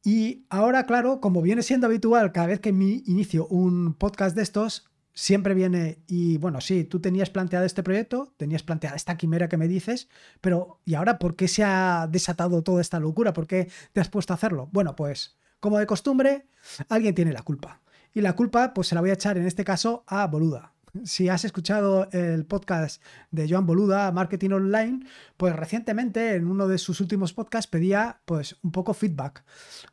Y 0.04 0.46
ahora, 0.50 0.86
claro, 0.86 1.22
como 1.22 1.42
viene 1.42 1.64
siendo 1.64 1.88
habitual, 1.88 2.32
cada 2.32 2.48
vez 2.48 2.60
que 2.60 2.70
inicio 2.70 3.48
un 3.48 3.94
podcast 3.94 4.36
de 4.36 4.44
estos, 4.44 4.90
siempre 5.14 5.54
viene 5.54 6.04
y 6.08 6.38
bueno, 6.38 6.60
sí, 6.60 6.84
tú 6.84 7.00
tenías 7.00 7.30
planteado 7.30 7.66
este 7.66 7.84
proyecto, 7.84 8.34
tenías 8.38 8.64
planteada 8.64 8.96
esta 8.96 9.16
quimera 9.16 9.48
que 9.48 9.58
me 9.58 9.68
dices, 9.68 10.10
pero 10.42 10.80
¿y 10.86 10.96
ahora 10.96 11.20
por 11.20 11.36
qué 11.36 11.48
se 11.48 11.64
ha 11.64 12.08
desatado 12.12 12.64
toda 12.64 12.82
esta 12.82 13.00
locura? 13.00 13.34
¿Por 13.34 13.48
qué 13.48 13.70
te 13.94 14.02
has 14.02 14.10
puesto 14.10 14.34
a 14.34 14.36
hacerlo? 14.36 14.70
Bueno, 14.72 14.96
pues 14.96 15.38
como 15.60 15.80
de 15.80 15.86
costumbre, 15.86 16.48
alguien 16.90 17.16
tiene 17.16 17.32
la 17.32 17.44
culpa. 17.44 17.83
Y 18.14 18.22
la 18.22 18.36
culpa, 18.36 18.74
pues 18.74 18.88
se 18.88 18.96
la 18.96 19.02
voy 19.02 19.10
a 19.10 19.14
echar 19.14 19.38
en 19.38 19.46
este 19.46 19.64
caso 19.64 20.04
a 20.08 20.28
Boluda. 20.28 20.74
si 21.04 21.28
has 21.28 21.44
escuchado 21.44 22.08
el 22.12 22.46
podcast 22.46 23.02
de 23.32 23.50
Joan 23.50 23.66
Boluda, 23.66 24.12
Marketing 24.12 24.52
Online, 24.52 25.00
pues 25.38 25.56
recientemente 25.56 26.36
en 26.36 26.46
uno 26.48 26.68
de 26.68 26.78
sus 26.78 27.02
últimos 27.02 27.34
podcasts 27.34 27.68
pedía 27.68 28.22
pues 28.26 28.58
un 28.62 28.72
poco 28.72 28.94
feedback, 28.94 29.44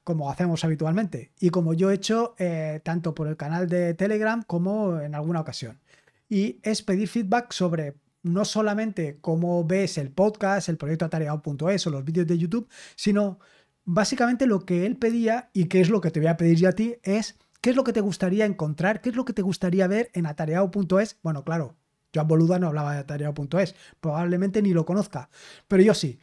como 0.05 0.31
hacemos 0.31 0.63
habitualmente, 0.63 1.33
y 1.41 1.49
como 1.49 1.73
yo 1.73 1.91
he 1.91 1.95
hecho 1.95 2.35
eh, 2.39 2.81
tanto 2.85 3.15
por 3.15 3.29
el 3.29 3.39
canal 3.39 3.67
de 3.67 3.95
Telegram 3.95 4.43
como 4.43 5.01
en 5.01 5.15
alguna 5.15 5.41
ocasión. 5.41 5.81
Y 6.29 6.61
es 6.63 6.83
pedir 6.83 7.09
feedback 7.09 7.53
sobre 7.53 7.97
no 8.23 8.45
solamente 8.45 9.19
cómo 9.23 9.65
ves 9.65 9.97
el 9.97 10.11
podcast, 10.11 10.69
el 10.69 10.77
proyecto 10.77 11.07
atareado.es 11.07 11.87
o 11.87 11.91
los 11.91 12.05
vídeos 12.05 12.27
de 12.27 12.37
YouTube, 12.37 12.69
sino 12.95 13.39
básicamente 13.85 14.47
lo 14.47 14.67
que 14.67 14.85
él 14.85 14.99
pedía 14.99 15.49
y 15.55 15.65
que 15.67 15.81
es 15.81 15.89
lo 15.89 16.03
que 16.03 16.11
te 16.11 16.21
voy 16.21 16.29
a 16.29 16.37
pedir 16.37 16.59
yo 16.59 16.69
a 16.69 16.73
ti 16.73 16.97
es 17.03 17.39
¿Qué 17.61 17.71
es 17.71 17.77
lo 17.77 17.85
que 17.85 17.93
te 17.93 18.01
gustaría 18.01 18.47
encontrar? 18.47 19.01
¿Qué 19.01 19.11
es 19.11 19.17
lo 19.17 19.25
que 19.25 19.33
te 19.33 19.43
gustaría 19.43 19.87
ver 19.87 20.11
en 20.15 20.27
atareado.es? 20.27 21.19
Bueno, 21.23 21.45
claro, 21.45 21.77
Joan 22.15 22.29
Boluda 22.29 22.59
no 22.59 22.69
hablaba 22.69 22.95
de 22.95 23.01
atareado.es, 23.01 23.75
probablemente 24.01 24.63
ni 24.63 24.73
lo 24.73 24.85
conozca, 24.85 25.31
pero 25.69 25.83
yo 25.83 25.95
sí. 25.95 26.19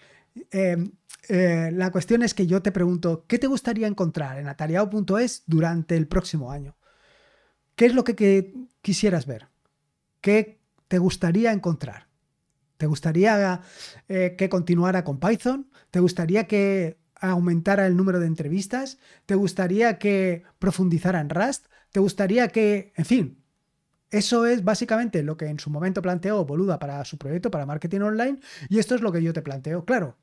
Em, 0.52 0.92
eh, 1.30 1.72
la 1.74 1.92
cuestión 1.92 2.22
es 2.24 2.34
que 2.34 2.48
yo 2.48 2.62
te 2.62 2.72
pregunto, 2.72 3.26
¿qué 3.28 3.40
te 3.40 3.48
gustaría 3.48 3.88
encontrar 3.88 4.40
en 4.40 4.48
atareado.es 4.48 5.44
durante 5.46 5.98
el 5.98 6.08
próximo 6.08 6.52
año? 6.52 6.76
¿Qué 7.76 7.86
es 7.86 7.94
lo 7.94 8.04
que, 8.04 8.54
quisieras 8.82 9.26
ver? 9.26 9.48
¿Qué 10.22 10.60
te 10.88 10.98
gustaría 10.98 11.52
encontrar? 11.52 12.08
¿Te 12.78 12.86
gustaría 12.86 13.62
eh, 14.08 14.36
que 14.38 14.50
continuara 14.50 15.04
con 15.04 15.20
Python? 15.20 15.70
¿Te 15.92 16.00
gustaría 16.00 16.48
que 16.48 16.98
aumentara 17.22 17.88
el 17.88 17.98
número 17.98 18.20
de 18.20 18.28
entrevistas? 18.28 18.98
¿Te 19.26 19.36
gustaría 19.36 19.98
que 19.98 20.44
profundizara 20.60 21.20
en 21.20 21.30
Rust? 21.30 21.68
¿Te 21.92 22.00
gustaría 22.00 22.50
que, 22.50 22.94
en 22.96 23.06
fin, 23.06 23.44
eso 24.10 24.46
es 24.46 24.64
básicamente 24.64 25.24
lo 25.24 25.36
que 25.36 25.48
en 25.48 25.60
su 25.60 25.70
momento 25.70 26.02
planteó 26.02 26.46
Boluda 26.46 26.80
para 26.80 27.04
su 27.06 27.18
proyecto, 27.18 27.52
para 27.52 27.66
marketing 27.66 28.02
online, 28.02 28.40
y 28.70 28.80
esto 28.80 28.96
es 28.96 29.02
lo 29.02 29.12
que 29.12 29.22
yo 29.22 29.34
te 29.34 29.42
planteo. 29.42 29.86
Claro, 29.86 30.18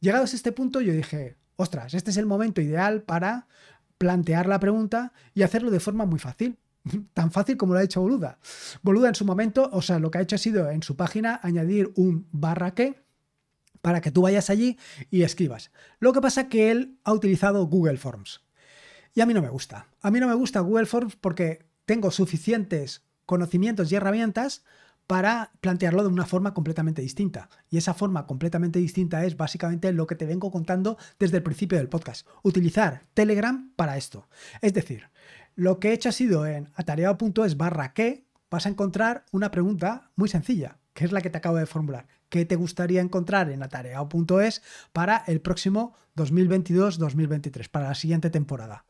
llegados 0.00 0.32
a 0.32 0.36
este 0.36 0.52
punto 0.52 0.80
yo 0.80 0.92
dije, 0.92 1.36
ostras, 1.56 1.94
este 1.94 2.10
es 2.10 2.16
el 2.16 2.26
momento 2.26 2.60
ideal 2.60 3.02
para 3.02 3.46
plantear 3.98 4.46
la 4.46 4.60
pregunta 4.60 5.12
y 5.34 5.42
hacerlo 5.42 5.70
de 5.70 5.80
forma 5.80 6.04
muy 6.04 6.18
fácil. 6.18 6.58
Tan 7.14 7.30
fácil 7.30 7.56
como 7.56 7.74
lo 7.74 7.80
ha 7.80 7.82
hecho 7.82 8.00
Boluda. 8.00 8.38
Boluda 8.82 9.08
en 9.08 9.14
su 9.14 9.24
momento, 9.24 9.68
o 9.72 9.82
sea, 9.82 9.98
lo 9.98 10.10
que 10.10 10.18
ha 10.18 10.22
hecho 10.22 10.36
ha 10.36 10.38
sido 10.38 10.70
en 10.70 10.82
su 10.82 10.96
página 10.96 11.40
añadir 11.42 11.92
un 11.96 12.26
barra 12.32 12.74
que, 12.74 13.02
para 13.82 14.00
que 14.00 14.10
tú 14.10 14.22
vayas 14.22 14.50
allí 14.50 14.78
y 15.10 15.22
escribas. 15.22 15.70
Lo 15.98 16.12
que 16.12 16.20
pasa 16.20 16.42
es 16.42 16.48
que 16.48 16.70
él 16.70 16.98
ha 17.04 17.12
utilizado 17.12 17.66
Google 17.66 17.98
Forms. 17.98 18.42
Y 19.14 19.20
a 19.20 19.26
mí 19.26 19.34
no 19.34 19.42
me 19.42 19.48
gusta. 19.48 19.88
A 20.00 20.10
mí 20.10 20.20
no 20.20 20.28
me 20.28 20.34
gusta 20.34 20.60
Google 20.60 20.86
Forms 20.86 21.16
porque 21.16 21.66
tengo 21.84 22.10
suficientes 22.10 23.02
conocimientos 23.26 23.90
y 23.90 23.96
herramientas 23.96 24.64
para 25.06 25.50
plantearlo 25.60 26.02
de 26.02 26.08
una 26.08 26.24
forma 26.24 26.54
completamente 26.54 27.02
distinta. 27.02 27.48
Y 27.68 27.78
esa 27.78 27.94
forma 27.94 28.26
completamente 28.26 28.78
distinta 28.78 29.24
es 29.24 29.36
básicamente 29.36 29.92
lo 29.92 30.06
que 30.06 30.14
te 30.14 30.26
vengo 30.26 30.52
contando 30.52 30.98
desde 31.18 31.38
el 31.38 31.42
principio 31.42 31.78
del 31.78 31.88
podcast. 31.88 32.28
Utilizar 32.44 33.06
Telegram 33.14 33.72
para 33.74 33.96
esto. 33.96 34.28
Es 34.62 34.72
decir, 34.72 35.10
lo 35.56 35.80
que 35.80 35.88
he 35.88 35.92
hecho 35.94 36.10
ha 36.10 36.12
sido 36.12 36.46
en 36.46 36.70
atareado.es 36.74 37.56
barra 37.56 37.92
que 37.92 38.24
vas 38.50 38.66
a 38.66 38.68
encontrar 38.68 39.24
una 39.32 39.50
pregunta 39.50 40.10
muy 40.14 40.28
sencilla, 40.28 40.78
que 40.92 41.04
es 41.04 41.12
la 41.12 41.20
que 41.20 41.30
te 41.30 41.38
acabo 41.38 41.56
de 41.56 41.66
formular 41.66 42.06
qué 42.30 42.46
te 42.46 42.56
gustaría 42.56 43.02
encontrar 43.02 43.50
en 43.50 43.62
atareado.es 43.62 44.62
para 44.94 45.22
el 45.26 45.42
próximo 45.42 45.94
2022-2023, 46.16 47.68
para 47.68 47.88
la 47.88 47.94
siguiente 47.94 48.30
temporada. 48.30 48.86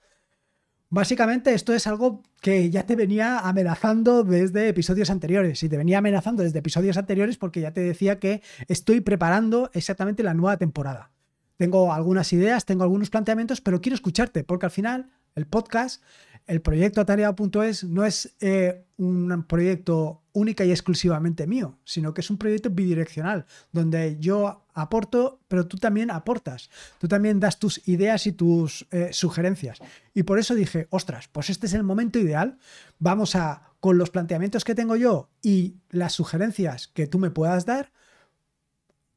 Básicamente 0.91 1.55
esto 1.55 1.73
es 1.73 1.87
algo 1.87 2.23
que 2.41 2.69
ya 2.71 2.85
te 2.85 2.97
venía 2.97 3.39
amenazando 3.41 4.25
desde 4.25 4.69
episodios 4.69 5.09
anteriores 5.11 5.63
y 5.63 5.69
te 5.69 5.77
venía 5.77 5.99
amenazando 5.99 6.43
desde 6.43 6.59
episodios 6.59 6.97
anteriores 6.97 7.39
porque 7.39 7.61
ya 7.61 7.73
te 7.73 7.81
decía 7.81 8.19
que 8.19 8.43
estoy 8.69 9.01
preparando 9.01 9.71
exactamente 9.73 10.23
la 10.23 10.35
nueva 10.35 10.57
temporada. 10.57 11.13
Tengo 11.57 11.93
algunas 11.93 12.33
ideas, 12.33 12.65
tengo 12.65 12.83
algunos 12.83 13.11
planteamientos, 13.11 13.61
pero 13.61 13.81
quiero 13.81 13.95
escucharte 13.95 14.43
porque 14.45 14.67
al 14.67 14.73
final 14.73 15.11
el 15.37 15.47
podcast 15.47 16.03
el 16.51 16.63
proyecto 16.63 17.01
atareado.es 17.01 17.85
no 17.85 18.05
es 18.05 18.35
eh, 18.41 18.85
un 18.97 19.45
proyecto 19.47 20.25
única 20.33 20.65
y 20.65 20.73
exclusivamente 20.73 21.47
mío, 21.47 21.79
sino 21.85 22.13
que 22.13 22.23
es 22.23 22.31
un 22.31 22.39
proyecto 22.39 22.71
bidireccional, 22.71 23.47
donde 23.71 24.17
yo 24.19 24.67
aporto, 24.75 25.39
pero 25.47 25.69
tú 25.69 25.77
también 25.77 26.11
aportas. 26.11 26.69
Tú 26.99 27.07
también 27.07 27.39
das 27.39 27.61
tus 27.61 27.87
ideas 27.87 28.27
y 28.27 28.33
tus 28.33 28.89
eh, 28.91 29.11
sugerencias. 29.13 29.79
Y 30.13 30.25
por 30.25 30.41
eso 30.41 30.57
dije, 30.57 30.89
ostras, 30.91 31.29
pues 31.29 31.51
este 31.51 31.67
es 31.67 31.75
el 31.75 31.85
momento 31.85 32.19
ideal. 32.19 32.59
Vamos 32.99 33.37
a, 33.37 33.63
con 33.79 33.97
los 33.97 34.11
planteamientos 34.11 34.65
que 34.65 34.75
tengo 34.75 34.97
yo 34.97 35.31
y 35.43 35.77
las 35.91 36.15
sugerencias 36.15 36.89
que 36.89 37.07
tú 37.07 37.21
me 37.21 37.31
puedas 37.31 37.65
dar, 37.65 37.93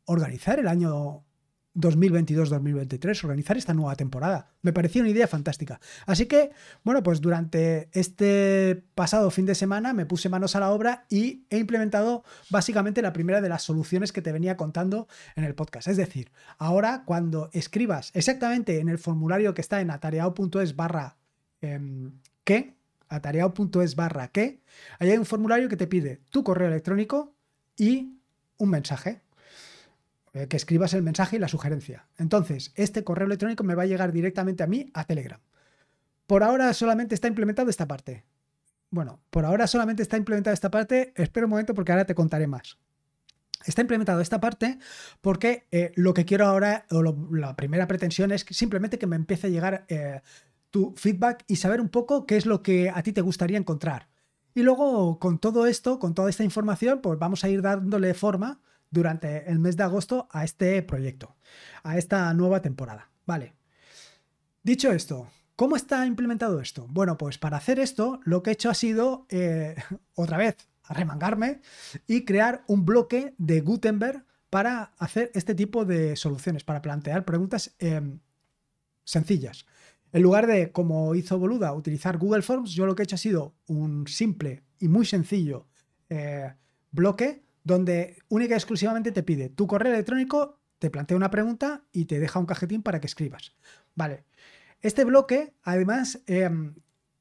organizar 0.06 0.60
el 0.60 0.68
año 0.68 1.23
2022-2023, 1.76 3.24
organizar 3.24 3.58
esta 3.58 3.74
nueva 3.74 3.96
temporada. 3.96 4.52
Me 4.62 4.74
pareció 4.74 5.02
una 5.02 5.10
idea 5.10 5.28
fantástica. 5.28 5.80
Así 6.06 6.28
que, 6.28 6.52
bueno, 6.84 7.02
pues 7.02 7.20
durante 7.20 7.90
este 7.94 8.84
pasado 8.94 9.32
fin 9.32 9.46
de 9.46 9.56
semana 9.56 9.94
me 9.94 10.06
puse 10.06 10.30
manos 10.30 10.56
a 10.56 10.60
la 10.60 10.72
obra 10.72 11.06
y 11.10 11.46
he 11.50 11.58
implementado 11.58 12.24
básicamente 12.50 13.02
la 13.02 13.14
primera 13.14 13.42
de 13.42 13.50
las 13.50 13.64
soluciones 13.64 14.12
que 14.12 14.22
te 14.22 14.32
venía 14.32 14.56
contando 14.56 15.08
en 15.36 15.44
el 15.44 15.56
podcast. 15.56 15.88
Es 15.88 15.98
decir, 15.98 16.32
ahora 16.58 17.04
cuando 17.06 17.50
escribas 17.54 18.12
exactamente 18.14 18.80
en 18.80 18.90
el 18.90 19.00
formulario 19.00 19.54
que 19.54 19.62
está 19.62 19.82
en 19.82 19.90
atareado.es 19.90 20.76
barra 20.76 21.18
em, 21.62 22.12
que, 22.44 22.76
atareado.es 23.10 23.96
barra 23.96 24.28
que, 24.28 24.62
ahí 25.00 25.10
hay 25.10 25.18
un 25.18 25.26
formulario 25.26 25.70
que 25.70 25.78
te 25.78 25.88
pide 25.88 26.22
tu 26.30 26.44
correo 26.44 26.68
electrónico 26.68 27.34
y 27.78 28.20
un 28.58 28.70
mensaje. 28.70 29.23
Eh, 30.36 30.48
que 30.48 30.58
escribas 30.58 30.96
el 30.96 31.04
mensaje 31.04 31.36
y 31.36 31.40
la 31.40 31.48
sugerencia. 31.48 32.08
Entonces, 32.18 32.72
este 32.74 33.04
correo 33.04 33.28
electrónico 33.28 33.64
me 33.64 33.76
va 33.76 33.84
a 33.84 33.86
llegar 33.86 34.12
directamente 34.12 34.64
a 34.64 34.68
mí 34.68 34.90
a 34.96 35.04
Telegram. 35.04 35.40
Por 36.26 36.42
ahora 36.42 36.74
solamente 36.74 37.14
está 37.14 37.28
implementado 37.28 37.70
esta 37.70 37.88
parte. 37.88 38.26
Bueno, 38.90 39.20
por 39.30 39.46
ahora 39.46 39.68
solamente 39.68 40.02
está 40.02 40.18
implementada 40.18 40.56
esta 40.56 40.72
parte. 40.72 41.14
Espera 41.16 41.46
un 41.46 41.52
momento 41.52 41.76
porque 41.76 41.92
ahora 41.92 42.06
te 42.06 42.16
contaré 42.16 42.48
más. 42.48 42.80
Está 43.64 43.82
implementado 43.82 44.22
esta 44.22 44.40
parte 44.40 44.80
porque 45.22 45.68
eh, 45.72 45.92
lo 45.96 46.16
que 46.16 46.26
quiero 46.26 46.48
ahora, 46.48 46.88
o 46.90 47.04
la 47.32 47.56
primera 47.56 47.88
pretensión 47.88 48.32
es 48.32 48.44
simplemente 48.50 48.98
que 48.98 49.06
me 49.06 49.16
empiece 49.16 49.48
a 49.48 49.50
llegar 49.52 49.86
eh, 49.88 50.22
tu 50.72 50.96
feedback 50.98 51.44
y 51.48 51.58
saber 51.58 51.80
un 51.80 51.90
poco 51.90 52.26
qué 52.26 52.38
es 52.38 52.48
lo 52.48 52.64
que 52.64 52.90
a 52.90 53.04
ti 53.04 53.14
te 53.14 53.22
gustaría 53.22 53.60
encontrar. 53.60 54.10
Y 54.56 54.64
luego, 54.64 55.20
con 55.20 55.38
todo 55.38 55.68
esto, 55.68 56.00
con 56.00 56.16
toda 56.16 56.32
esta 56.32 56.44
información, 56.44 57.02
pues 57.02 57.20
vamos 57.20 57.44
a 57.44 57.50
ir 57.50 57.62
dándole 57.62 58.16
forma 58.16 58.62
durante 58.94 59.50
el 59.50 59.60
mes 59.60 59.76
de 59.76 59.84
agosto 59.84 60.28
a 60.32 60.44
este 60.44 60.82
proyecto, 60.84 61.36
a 61.84 61.98
esta 61.98 62.32
nueva 62.34 62.62
temporada. 62.62 63.10
Vale. 63.26 63.56
Dicho 64.62 64.92
esto, 64.92 65.28
¿cómo 65.56 65.76
está 65.76 66.06
implementado 66.06 66.62
esto? 66.62 66.88
Bueno, 66.90 67.18
pues 67.18 67.40
para 67.40 67.58
hacer 67.58 67.80
esto, 67.80 68.20
lo 68.24 68.44
que 68.44 68.52
he 68.52 68.54
hecho 68.54 68.70
ha 68.70 68.76
sido, 68.76 69.26
eh, 69.30 69.76
otra 70.16 70.38
vez, 70.38 70.58
remangarme 70.88 71.62
y 72.08 72.24
crear 72.24 72.64
un 72.68 72.86
bloque 72.86 73.34
de 73.40 73.62
Gutenberg 73.62 74.26
para 74.50 74.94
hacer 75.00 75.32
este 75.34 75.56
tipo 75.56 75.86
de 75.86 76.16
soluciones, 76.16 76.64
para 76.64 76.82
plantear 76.82 77.26
preguntas 77.26 77.74
em, 77.80 78.20
sencillas. 79.04 79.66
En 80.12 80.22
lugar 80.22 80.46
de, 80.46 80.72
como 80.72 81.16
hizo 81.16 81.40
Boluda, 81.40 81.74
utilizar 81.74 82.20
Google 82.20 82.44
Forms, 82.44 82.72
yo 82.72 82.86
lo 82.86 82.94
que 82.94 83.02
he 83.02 83.06
hecho 83.06 83.16
ha 83.16 83.18
sido 83.18 83.56
un 83.66 84.08
simple 84.08 84.64
y 84.78 84.88
muy 84.88 85.08
sencillo 85.08 85.68
eh, 86.10 86.54
bloque 86.92 87.44
donde 87.64 88.18
única 88.30 88.54
y 88.54 88.58
exclusivamente 88.58 89.12
te 89.12 89.24
pide 89.24 89.50
tu 89.50 89.68
correo 89.68 89.94
electrónico, 89.94 90.60
te 90.80 90.90
plantea 90.90 91.18
una 91.18 91.32
pregunta 91.32 91.84
y 91.92 92.06
te 92.06 92.20
deja 92.20 92.40
un 92.40 92.46
cajetín 92.46 92.84
para 92.84 93.00
que 93.00 93.08
escribas. 93.08 93.56
Vale. 93.96 94.26
Este 94.82 95.06
bloque, 95.06 95.54
además, 95.64 96.22
em, 96.28 96.76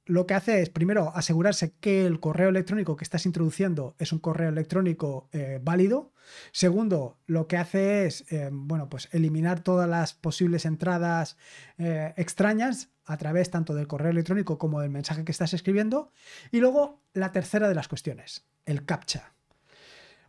lo 0.04 0.26
que 0.26 0.34
hace 0.34 0.62
es, 0.62 0.68
primero, 0.68 1.12
asegurarse 1.14 1.74
que 1.78 2.06
el 2.06 2.18
correo 2.18 2.48
electrónico 2.48 2.96
que 2.96 3.04
estás 3.04 3.24
introduciendo 3.24 3.94
es 4.00 4.12
un 4.12 4.18
correo 4.18 4.48
electrónico 4.48 5.28
eh, 5.32 5.60
válido. 5.62 6.12
Segundo, 6.50 7.18
lo 7.26 7.46
que 7.46 7.56
hace 7.56 8.06
es, 8.06 8.24
em, 8.32 8.66
bueno, 8.66 8.88
pues 8.88 9.08
eliminar 9.12 9.60
todas 9.60 9.88
las 9.88 10.12
posibles 10.12 10.64
entradas 10.64 11.36
eh, 11.78 12.14
extrañas 12.16 12.90
a 13.04 13.16
través 13.16 13.50
tanto 13.50 13.74
del 13.74 13.86
correo 13.86 14.10
electrónico 14.10 14.58
como 14.58 14.80
del 14.80 14.90
mensaje 14.90 15.24
que 15.24 15.32
estás 15.32 15.54
escribiendo. 15.54 16.10
Y 16.50 16.58
luego, 16.58 17.00
la 17.12 17.30
tercera 17.30 17.68
de 17.68 17.76
las 17.76 17.86
cuestiones, 17.86 18.44
el 18.66 18.84
captcha. 18.84 19.31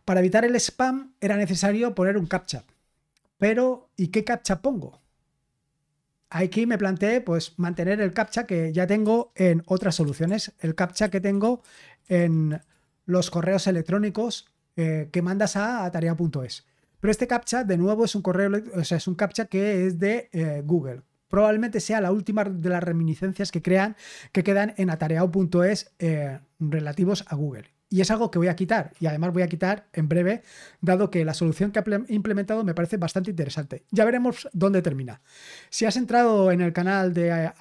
Para 0.04 0.20
evitar 0.20 0.44
el 0.44 0.56
spam 0.56 1.14
era 1.20 1.36
necesario 1.36 1.94
poner 1.94 2.16
un 2.18 2.26
captcha. 2.26 2.64
Pero, 3.38 3.90
¿y 3.96 4.08
qué 4.08 4.24
captcha 4.24 4.60
pongo? 4.60 5.00
Aquí 6.30 6.66
me 6.66 6.78
planteé 6.78 7.20
pues 7.20 7.58
mantener 7.58 8.00
el 8.00 8.12
captcha 8.12 8.44
que 8.44 8.72
ya 8.72 8.86
tengo 8.86 9.32
en 9.36 9.62
otras 9.66 9.94
soluciones, 9.94 10.52
el 10.60 10.74
captcha 10.74 11.08
que 11.08 11.20
tengo 11.20 11.62
en 12.08 12.60
los 13.06 13.30
correos 13.30 13.66
electrónicos 13.66 14.46
eh, 14.76 15.08
que 15.12 15.22
mandas 15.22 15.56
a 15.56 15.88
tarea.es. 15.90 16.66
Pero 17.00 17.10
este 17.10 17.26
captcha, 17.26 17.64
de 17.64 17.76
nuevo, 17.76 18.04
es 18.04 18.14
un 18.14 18.22
correo, 18.22 18.50
o 18.74 18.82
sea, 18.82 18.96
es 18.96 19.06
un 19.06 19.14
captcha 19.14 19.44
que 19.44 19.86
es 19.86 19.98
de 19.98 20.28
eh, 20.32 20.62
Google. 20.64 21.02
Probablemente 21.28 21.80
sea 21.80 22.00
la 22.00 22.10
última 22.10 22.44
de 22.44 22.68
las 22.68 22.82
reminiscencias 22.82 23.52
que 23.52 23.62
crean 23.62 23.96
que 24.32 24.42
quedan 24.42 24.74
en 24.76 24.90
atareado.es 24.90 25.92
eh, 25.98 26.40
relativos 26.58 27.24
a 27.28 27.34
Google. 27.34 27.73
Y 27.88 28.00
es 28.00 28.10
algo 28.10 28.30
que 28.30 28.38
voy 28.38 28.48
a 28.48 28.56
quitar. 28.56 28.92
Y 28.98 29.06
además 29.06 29.32
voy 29.32 29.42
a 29.42 29.48
quitar 29.48 29.86
en 29.92 30.08
breve, 30.08 30.42
dado 30.80 31.10
que 31.10 31.24
la 31.24 31.34
solución 31.34 31.70
que 31.70 31.80
he 31.80 32.14
implementado 32.14 32.64
me 32.64 32.74
parece 32.74 32.96
bastante 32.96 33.30
interesante. 33.30 33.84
Ya 33.90 34.04
veremos 34.04 34.48
dónde 34.52 34.82
termina. 34.82 35.20
Si 35.70 35.84
has 35.84 35.96
entrado 35.96 36.50
en 36.50 36.60
el 36.60 36.72
canal 36.72 37.14
de, 37.14 37.52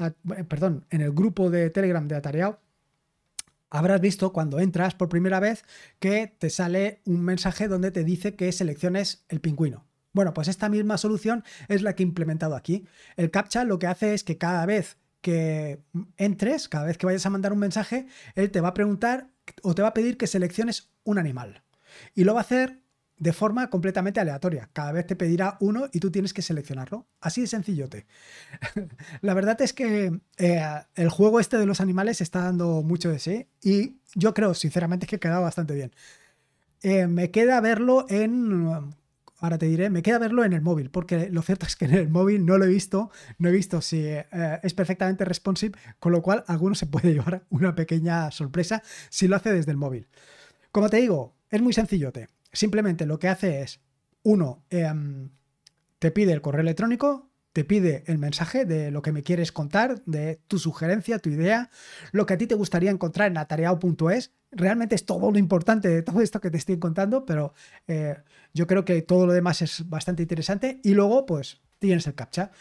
perdón, 0.47 0.85
en 0.89 1.01
el 1.01 1.11
grupo 1.11 1.49
de 1.49 1.69
Telegram 1.69 2.07
de 2.07 2.15
Atareado, 2.15 2.59
habrás 3.69 4.01
visto 4.01 4.31
cuando 4.33 4.59
entras 4.59 4.95
por 4.95 5.09
primera 5.09 5.39
vez 5.39 5.65
que 5.99 6.33
te 6.37 6.49
sale 6.49 7.01
un 7.05 7.21
mensaje 7.23 7.67
donde 7.67 7.91
te 7.91 8.03
dice 8.03 8.35
que 8.35 8.51
selecciones 8.51 9.25
el 9.29 9.41
pingüino. 9.41 9.85
Bueno, 10.13 10.33
pues 10.33 10.47
esta 10.47 10.69
misma 10.69 10.97
solución 10.97 11.43
es 11.67 11.81
la 11.81 11.95
que 11.95 12.03
he 12.03 12.05
implementado 12.05 12.55
aquí. 12.55 12.85
El 13.17 13.31
CAPTCHA 13.31 13.63
lo 13.65 13.79
que 13.79 13.87
hace 13.87 14.13
es 14.13 14.23
que 14.23 14.37
cada 14.37 14.65
vez 14.67 14.97
que 15.21 15.79
entres, 16.17 16.69
cada 16.69 16.85
vez 16.85 16.97
que 16.97 17.07
vayas 17.07 17.25
a 17.25 17.31
mandar 17.31 17.51
un 17.51 17.59
mensaje, 17.59 18.05
él 18.35 18.51
te 18.51 18.61
va 18.61 18.69
a 18.69 18.73
preguntar 18.73 19.29
o 19.61 19.75
te 19.75 19.81
va 19.81 19.89
a 19.89 19.93
pedir 19.93 20.17
que 20.17 20.27
selecciones 20.27 20.91
un 21.03 21.17
animal. 21.17 21.63
Y 22.15 22.23
lo 22.23 22.33
va 22.33 22.41
a 22.41 22.43
hacer 22.43 22.83
de 23.17 23.33
forma 23.33 23.69
completamente 23.69 24.19
aleatoria. 24.19 24.69
Cada 24.73 24.91
vez 24.91 25.07
te 25.07 25.15
pedirá 25.15 25.57
uno 25.59 25.87
y 25.91 25.99
tú 25.99 26.11
tienes 26.11 26.33
que 26.33 26.41
seleccionarlo. 26.41 27.07
Así 27.21 27.41
de 27.41 27.47
sencillote. 27.47 28.05
la 29.21 29.33
verdad 29.33 29.61
es 29.61 29.73
que 29.73 30.19
eh, 30.37 30.61
el 30.95 31.09
juego 31.09 31.39
este 31.39 31.57
de 31.57 31.65
los 31.65 31.79
animales 31.79 32.21
está 32.21 32.41
dando 32.41 32.83
mucho 32.83 33.09
de 33.09 33.19
sí 33.19 33.47
y 33.61 33.97
yo 34.15 34.33
creo 34.33 34.53
sinceramente 34.53 35.07
que 35.07 35.17
ha 35.17 35.19
quedado 35.19 35.43
bastante 35.43 35.73
bien. 35.73 35.93
Eh, 36.81 37.07
me 37.07 37.31
queda 37.31 37.61
verlo 37.61 38.05
en 38.09 38.93
ahora 39.43 39.57
te 39.57 39.65
diré, 39.65 39.89
me 39.89 40.01
queda 40.01 40.19
verlo 40.19 40.45
en 40.45 40.53
el 40.53 40.61
móvil, 40.61 40.89
porque 40.89 41.29
lo 41.29 41.41
cierto 41.41 41.65
es 41.65 41.75
que 41.75 41.83
en 41.83 41.93
el 41.93 42.07
móvil 42.07 42.45
no 42.45 42.57
lo 42.57 42.63
he 42.63 42.69
visto, 42.69 43.11
no 43.37 43.49
he 43.49 43.51
visto 43.51 43.81
si 43.81 43.99
eh, 44.05 44.25
es 44.63 44.73
perfectamente 44.73 45.25
responsive, 45.25 45.77
con 45.99 46.13
lo 46.13 46.21
cual 46.21 46.45
alguno 46.47 46.75
se 46.75 46.85
puede 46.85 47.11
llevar 47.13 47.43
una 47.49 47.75
pequeña 47.75 48.31
sorpresa 48.31 48.81
si 49.09 49.27
lo 49.27 49.35
hace 49.35 49.51
desde 49.51 49.71
el 49.71 49.77
móvil. 49.77 50.07
Como 50.71 50.87
te 50.89 50.97
digo, 50.97 51.35
es 51.49 51.61
muy 51.61 51.73
sencillote. 51.73 52.29
Simplemente 52.53 53.05
lo 53.05 53.19
que 53.19 53.27
hace 53.27 53.61
es, 53.61 53.81
uno, 54.23 54.63
em, 54.69 55.29
te 55.99 56.11
pide 56.11 56.31
el 56.31 56.41
correo 56.41 56.61
electrónico, 56.61 57.29
te 57.53 57.63
pide 57.63 58.03
el 58.07 58.17
mensaje 58.17 58.65
de 58.65 58.91
lo 58.91 59.01
que 59.01 59.11
me 59.11 59.23
quieres 59.23 59.51
contar, 59.51 60.03
de 60.05 60.41
tu 60.47 60.57
sugerencia, 60.57 61.19
tu 61.19 61.29
idea, 61.29 61.69
lo 62.11 62.25
que 62.25 62.33
a 62.33 62.37
ti 62.37 62.47
te 62.47 62.55
gustaría 62.55 62.91
encontrar 62.91 63.31
en 63.31 63.37
atareado.es. 63.37 64.31
Realmente 64.51 64.95
es 64.95 65.05
todo 65.05 65.31
lo 65.31 65.37
importante 65.37 65.87
de 65.87 66.01
todo 66.01 66.21
esto 66.21 66.41
que 66.41 66.51
te 66.51 66.57
estoy 66.57 66.79
contando, 66.79 67.25
pero 67.25 67.53
eh, 67.87 68.17
yo 68.53 68.67
creo 68.67 68.83
que 68.85 69.01
todo 69.03 69.27
lo 69.27 69.33
demás 69.33 69.61
es 69.61 69.87
bastante 69.87 70.23
interesante. 70.23 70.79
Y 70.83 70.93
luego, 70.93 71.25
pues, 71.25 71.61
tienes 71.79 72.07
el 72.07 72.15
captcha. 72.15 72.51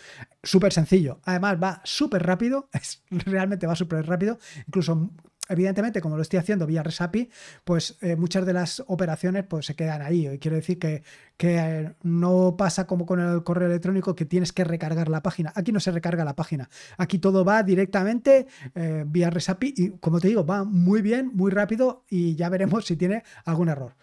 Súper 0.43 0.73
sencillo. 0.73 1.21
Además, 1.25 1.57
va 1.63 1.81
súper 1.85 2.23
rápido. 2.25 2.69
Es, 2.75 3.03
realmente 3.11 3.67
va 3.67 3.75
súper 3.75 4.07
rápido. 4.07 4.39
Incluso 4.67 5.11
evidentemente, 5.53 6.01
como 6.01 6.17
lo 6.17 6.23
estoy 6.23 6.39
haciendo 6.39 6.67
vía 6.67 6.83
Resapi, 6.83 7.31
pues 7.65 7.97
eh, 8.01 8.17
muchas 8.17 8.45
de 8.47 8.53
las 8.53 8.83
operaciones 8.87 9.45
pues, 9.45 9.67
se 9.67 9.77
quedan 9.77 10.03
ahí. 10.03 10.39
Quiero 10.41 10.57
decir 10.57 10.79
que, 10.79 11.03
que 11.37 11.59
eh, 11.59 11.95
no 12.03 12.57
pasa 12.57 12.87
como 12.87 13.07
con 13.07 13.21
el 13.21 13.45
correo 13.45 13.69
electrónico 13.69 14.15
que 14.15 14.25
tienes 14.25 14.53
que 14.53 14.65
recargar 14.65 15.09
la 15.09 15.23
página. 15.23 15.53
Aquí 15.55 15.73
no 15.73 15.81
se 15.81 15.91
recarga 15.91 16.25
la 16.25 16.35
página. 16.35 16.69
Aquí 16.99 17.19
todo 17.19 17.45
va 17.45 17.63
directamente 17.63 18.47
eh, 18.75 19.05
vía 19.07 19.31
Resapi 19.31 19.75
y, 19.77 19.91
como 19.99 20.21
te 20.21 20.29
digo, 20.29 20.45
va 20.45 20.65
muy 20.65 21.03
bien, 21.03 21.31
muy 21.35 21.51
rápido 21.51 22.05
y 22.09 22.35
ya 22.35 22.49
veremos 22.49 22.87
si 22.87 22.97
tiene 22.97 23.23
algún 23.45 23.69
error. 23.69 23.95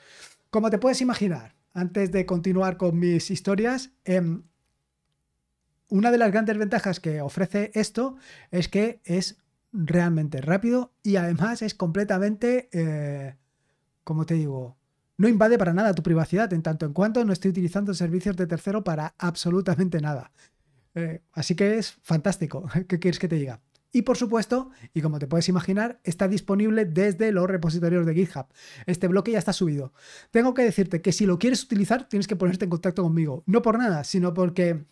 Como 0.50 0.70
te 0.70 0.80
puedes 0.80 1.02
imaginar, 1.02 1.56
antes 1.74 2.12
de 2.12 2.26
continuar 2.26 2.78
con 2.78 2.98
mis 2.98 3.32
historias, 3.32 3.92
em, 4.06 4.44
una 5.90 6.12
de 6.12 6.18
las 6.18 6.32
grandes 6.32 6.58
ventajas 6.58 7.00
que 7.00 7.22
ofrece 7.22 7.72
esto 7.74 8.16
es 8.52 8.68
que 8.68 9.02
es 9.04 9.38
realmente 9.72 10.42
rápido 10.42 10.94
y 11.04 11.16
además 11.16 11.62
es 11.62 11.74
completamente, 11.74 12.70
eh, 12.72 13.36
como 14.04 14.26
te 14.26 14.36
digo, 14.36 14.78
no 15.18 15.28
invade 15.28 15.58
para 15.58 15.74
nada 15.74 15.94
tu 15.94 16.02
privacidad 16.02 16.52
en 16.54 16.62
tanto 16.62 16.86
en 16.86 16.94
cuanto 16.94 17.24
no 17.26 17.34
estoy 17.34 17.52
utilizando 17.52 17.94
servicios 17.94 18.38
de 18.38 18.48
tercero 18.48 18.84
para 18.84 19.16
absolutamente 19.18 20.00
nada. 20.00 20.32
Eh, 20.96 21.22
así 21.34 21.56
que 21.56 21.78
es 21.78 21.92
fantástico. 22.02 22.68
¿Qué 22.88 23.00
quieres 23.00 23.20
que 23.20 23.28
te 23.28 23.36
diga? 23.36 23.62
Y 23.92 24.04
por 24.04 24.18
supuesto, 24.18 24.70
y 24.94 25.02
como 25.02 25.18
te 25.18 25.28
puedes 25.28 25.50
imaginar, 25.50 26.00
está 26.04 26.28
disponible 26.28 26.86
desde 26.86 27.32
los 27.32 27.50
repositorios 27.50 28.06
de 28.06 28.14
GitHub. 28.14 28.46
Este 28.86 29.08
bloque 29.08 29.32
ya 29.32 29.40
está 29.40 29.52
subido. 29.52 29.94
Tengo 30.32 30.54
que 30.54 30.62
decirte 30.62 31.02
que 31.02 31.12
si 31.12 31.26
lo 31.26 31.40
quieres 31.40 31.64
utilizar, 31.64 32.08
tienes 32.08 32.28
que 32.28 32.36
ponerte 32.36 32.66
en 32.66 32.70
contacto 32.70 33.02
conmigo. 33.02 33.44
No 33.48 33.62
por 33.64 33.80
nada, 33.80 34.04
sino 34.04 34.34
porque 34.34 34.86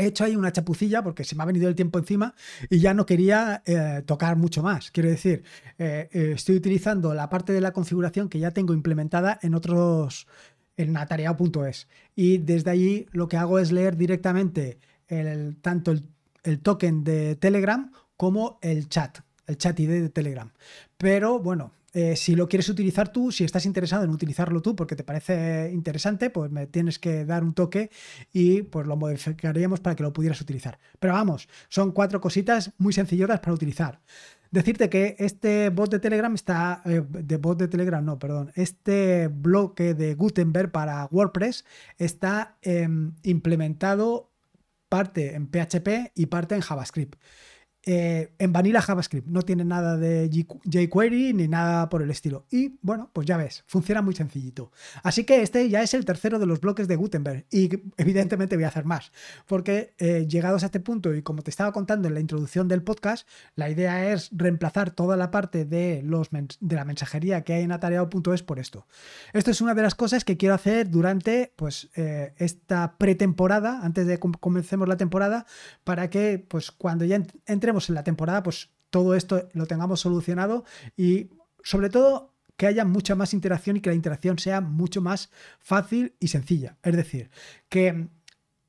he 0.00 0.06
hecho 0.06 0.24
ahí 0.24 0.36
una 0.36 0.52
chapucilla 0.52 1.02
porque 1.02 1.24
se 1.24 1.34
me 1.34 1.42
ha 1.42 1.46
venido 1.46 1.68
el 1.68 1.74
tiempo 1.74 1.98
encima 1.98 2.34
y 2.68 2.80
ya 2.80 2.94
no 2.94 3.06
quería 3.06 3.62
eh, 3.66 4.02
tocar 4.06 4.36
mucho 4.36 4.62
más. 4.62 4.90
Quiero 4.90 5.08
decir, 5.08 5.44
eh, 5.78 6.08
eh, 6.12 6.32
estoy 6.34 6.56
utilizando 6.56 7.14
la 7.14 7.28
parte 7.28 7.52
de 7.52 7.60
la 7.60 7.72
configuración 7.72 8.28
que 8.28 8.38
ya 8.38 8.50
tengo 8.50 8.74
implementada 8.74 9.38
en 9.42 9.54
otros, 9.54 10.26
en 10.76 10.96
atareado.es. 10.96 11.88
Y 12.16 12.38
desde 12.38 12.70
allí 12.70 13.06
lo 13.12 13.28
que 13.28 13.36
hago 13.36 13.58
es 13.58 13.72
leer 13.72 13.96
directamente 13.96 14.78
tanto 15.60 15.90
el, 15.90 16.04
el 16.44 16.60
token 16.60 17.02
de 17.02 17.34
Telegram 17.34 17.90
como 18.16 18.58
el 18.62 18.88
chat, 18.88 19.18
el 19.46 19.58
chat 19.58 19.78
ID 19.80 19.88
de 19.88 20.08
Telegram. 20.08 20.52
Pero 20.96 21.40
bueno, 21.40 21.72
eh, 21.92 22.14
si 22.16 22.34
lo 22.36 22.48
quieres 22.48 22.68
utilizar 22.68 23.12
tú, 23.12 23.32
si 23.32 23.44
estás 23.44 23.66
interesado 23.66 24.04
en 24.04 24.10
utilizarlo 24.10 24.62
tú 24.62 24.76
porque 24.76 24.96
te 24.96 25.04
parece 25.04 25.70
interesante, 25.72 26.30
pues 26.30 26.50
me 26.50 26.66
tienes 26.66 26.98
que 26.98 27.24
dar 27.24 27.42
un 27.42 27.54
toque 27.54 27.90
y 28.32 28.62
pues 28.62 28.86
lo 28.86 28.96
modificaríamos 28.96 29.80
para 29.80 29.96
que 29.96 30.02
lo 30.02 30.12
pudieras 30.12 30.40
utilizar. 30.40 30.78
Pero 30.98 31.14
vamos, 31.14 31.48
son 31.68 31.92
cuatro 31.92 32.20
cositas 32.20 32.72
muy 32.78 32.92
sencillotas 32.92 33.40
para 33.40 33.54
utilizar. 33.54 34.00
Decirte 34.50 34.88
que 34.88 35.14
este 35.18 35.68
bot 35.70 35.90
de 35.90 36.00
Telegram 36.00 36.34
está, 36.34 36.82
eh, 36.84 37.02
de 37.08 37.36
bot 37.36 37.56
de 37.58 37.68
Telegram, 37.68 38.04
no, 38.04 38.18
perdón, 38.18 38.50
este 38.56 39.28
bloque 39.28 39.94
de 39.94 40.14
Gutenberg 40.14 40.72
para 40.72 41.06
WordPress 41.06 41.64
está 41.98 42.56
em, 42.62 43.14
implementado 43.22 44.32
parte 44.88 45.34
en 45.34 45.46
PHP 45.46 46.12
y 46.16 46.26
parte 46.26 46.56
en 46.56 46.62
JavaScript. 46.62 47.14
Eh, 47.86 48.34
en 48.38 48.52
Vanilla 48.52 48.82
JavaScript. 48.82 49.26
No 49.26 49.40
tiene 49.40 49.64
nada 49.64 49.96
de 49.96 50.28
jQuery 50.28 51.32
ni 51.32 51.48
nada 51.48 51.88
por 51.88 52.02
el 52.02 52.10
estilo. 52.10 52.44
Y 52.50 52.78
bueno, 52.82 53.10
pues 53.14 53.26
ya 53.26 53.38
ves, 53.38 53.64
funciona 53.66 54.02
muy 54.02 54.14
sencillito. 54.14 54.70
Así 55.02 55.24
que 55.24 55.40
este 55.40 55.66
ya 55.70 55.82
es 55.82 55.94
el 55.94 56.04
tercero 56.04 56.38
de 56.38 56.44
los 56.44 56.60
bloques 56.60 56.88
de 56.88 56.96
Gutenberg. 56.96 57.46
Y 57.50 57.70
evidentemente 57.96 58.56
voy 58.56 58.64
a 58.64 58.68
hacer 58.68 58.84
más. 58.84 59.12
Porque 59.46 59.94
eh, 59.98 60.26
llegados 60.28 60.62
a 60.62 60.66
este 60.66 60.80
punto, 60.80 61.14
y 61.14 61.22
como 61.22 61.40
te 61.42 61.48
estaba 61.48 61.72
contando 61.72 62.06
en 62.06 62.14
la 62.14 62.20
introducción 62.20 62.68
del 62.68 62.82
podcast, 62.82 63.26
la 63.54 63.70
idea 63.70 64.12
es 64.12 64.28
reemplazar 64.32 64.90
toda 64.90 65.16
la 65.16 65.30
parte 65.30 65.64
de, 65.64 66.02
los 66.04 66.28
de 66.30 66.76
la 66.76 66.84
mensajería 66.84 67.44
que 67.44 67.54
hay 67.54 67.62
en 67.62 67.72
atareado.es 67.72 68.42
por 68.42 68.58
esto. 68.58 68.86
Esto 69.32 69.50
es 69.50 69.62
una 69.62 69.74
de 69.74 69.82
las 69.82 69.94
cosas 69.94 70.24
que 70.24 70.36
quiero 70.36 70.54
hacer 70.54 70.90
durante 70.90 71.54
pues, 71.56 71.88
eh, 71.96 72.34
esta 72.36 72.98
pretemporada, 72.98 73.80
antes 73.82 74.06
de 74.06 74.18
que 74.18 74.30
comencemos 74.38 74.86
la 74.86 74.98
temporada, 74.98 75.46
para 75.82 76.10
que 76.10 76.44
pues, 76.46 76.70
cuando 76.70 77.06
ya 77.06 77.22
entre 77.46 77.69
en 77.88 77.94
la 77.94 78.04
temporada, 78.04 78.42
pues 78.42 78.70
todo 78.90 79.14
esto 79.14 79.48
lo 79.52 79.66
tengamos 79.66 80.00
solucionado 80.00 80.64
y 80.96 81.30
sobre 81.62 81.90
todo 81.90 82.34
que 82.56 82.66
haya 82.66 82.84
mucha 82.84 83.14
más 83.14 83.32
interacción 83.32 83.76
y 83.76 83.80
que 83.80 83.90
la 83.90 83.96
interacción 83.96 84.38
sea 84.38 84.60
mucho 84.60 85.00
más 85.00 85.30
fácil 85.60 86.14
y 86.20 86.28
sencilla. 86.28 86.76
Es 86.82 86.94
decir, 86.94 87.30
que 87.68 88.08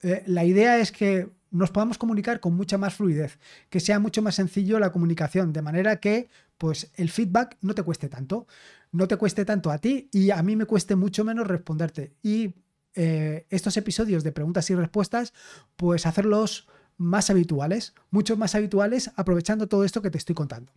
eh, 0.02 0.24
la 0.28 0.46
idea 0.46 0.80
es 0.80 0.92
que 0.92 1.30
nos 1.50 1.72
podamos 1.72 1.98
comunicar 1.98 2.40
con 2.40 2.56
mucha 2.56 2.78
más 2.78 2.94
fluidez, 2.94 3.38
que 3.70 3.82
sea 3.82 4.00
mucho 4.00 4.22
más 4.22 4.36
sencillo 4.36 4.80
la 4.80 4.94
comunicación, 4.94 5.52
de 5.52 5.62
manera 5.62 5.98
que 5.98 6.30
pues 6.58 6.92
el 6.96 7.10
feedback 7.10 7.58
no 7.62 7.76
te 7.76 7.84
cueste 7.84 8.08
tanto, 8.08 8.48
no 8.92 9.08
te 9.08 9.18
cueste 9.18 9.44
tanto 9.44 9.72
a 9.72 9.78
ti 9.78 10.10
y 10.14 10.32
a 10.32 10.42
mí 10.42 10.56
me 10.56 10.66
cueste 10.66 10.96
mucho 10.96 11.26
menos 11.26 11.48
responderte. 11.48 12.14
Y 12.24 12.54
eh, 12.96 13.46
estos 13.50 13.76
episodios 13.78 14.24
de 14.24 14.32
preguntas 14.32 14.70
y 14.70 14.76
respuestas, 14.76 15.34
pues 15.76 16.06
hacerlos 16.06 16.68
más 17.02 17.30
habituales, 17.30 17.94
mucho 18.12 18.38
más 18.38 18.56
habituales, 18.56 19.12
aprovechando 19.16 19.68
todo 19.68 19.84
esto 19.84 20.02
que 20.02 20.12
te 20.12 20.18
estoy 20.18 20.36
contando. 20.36 20.72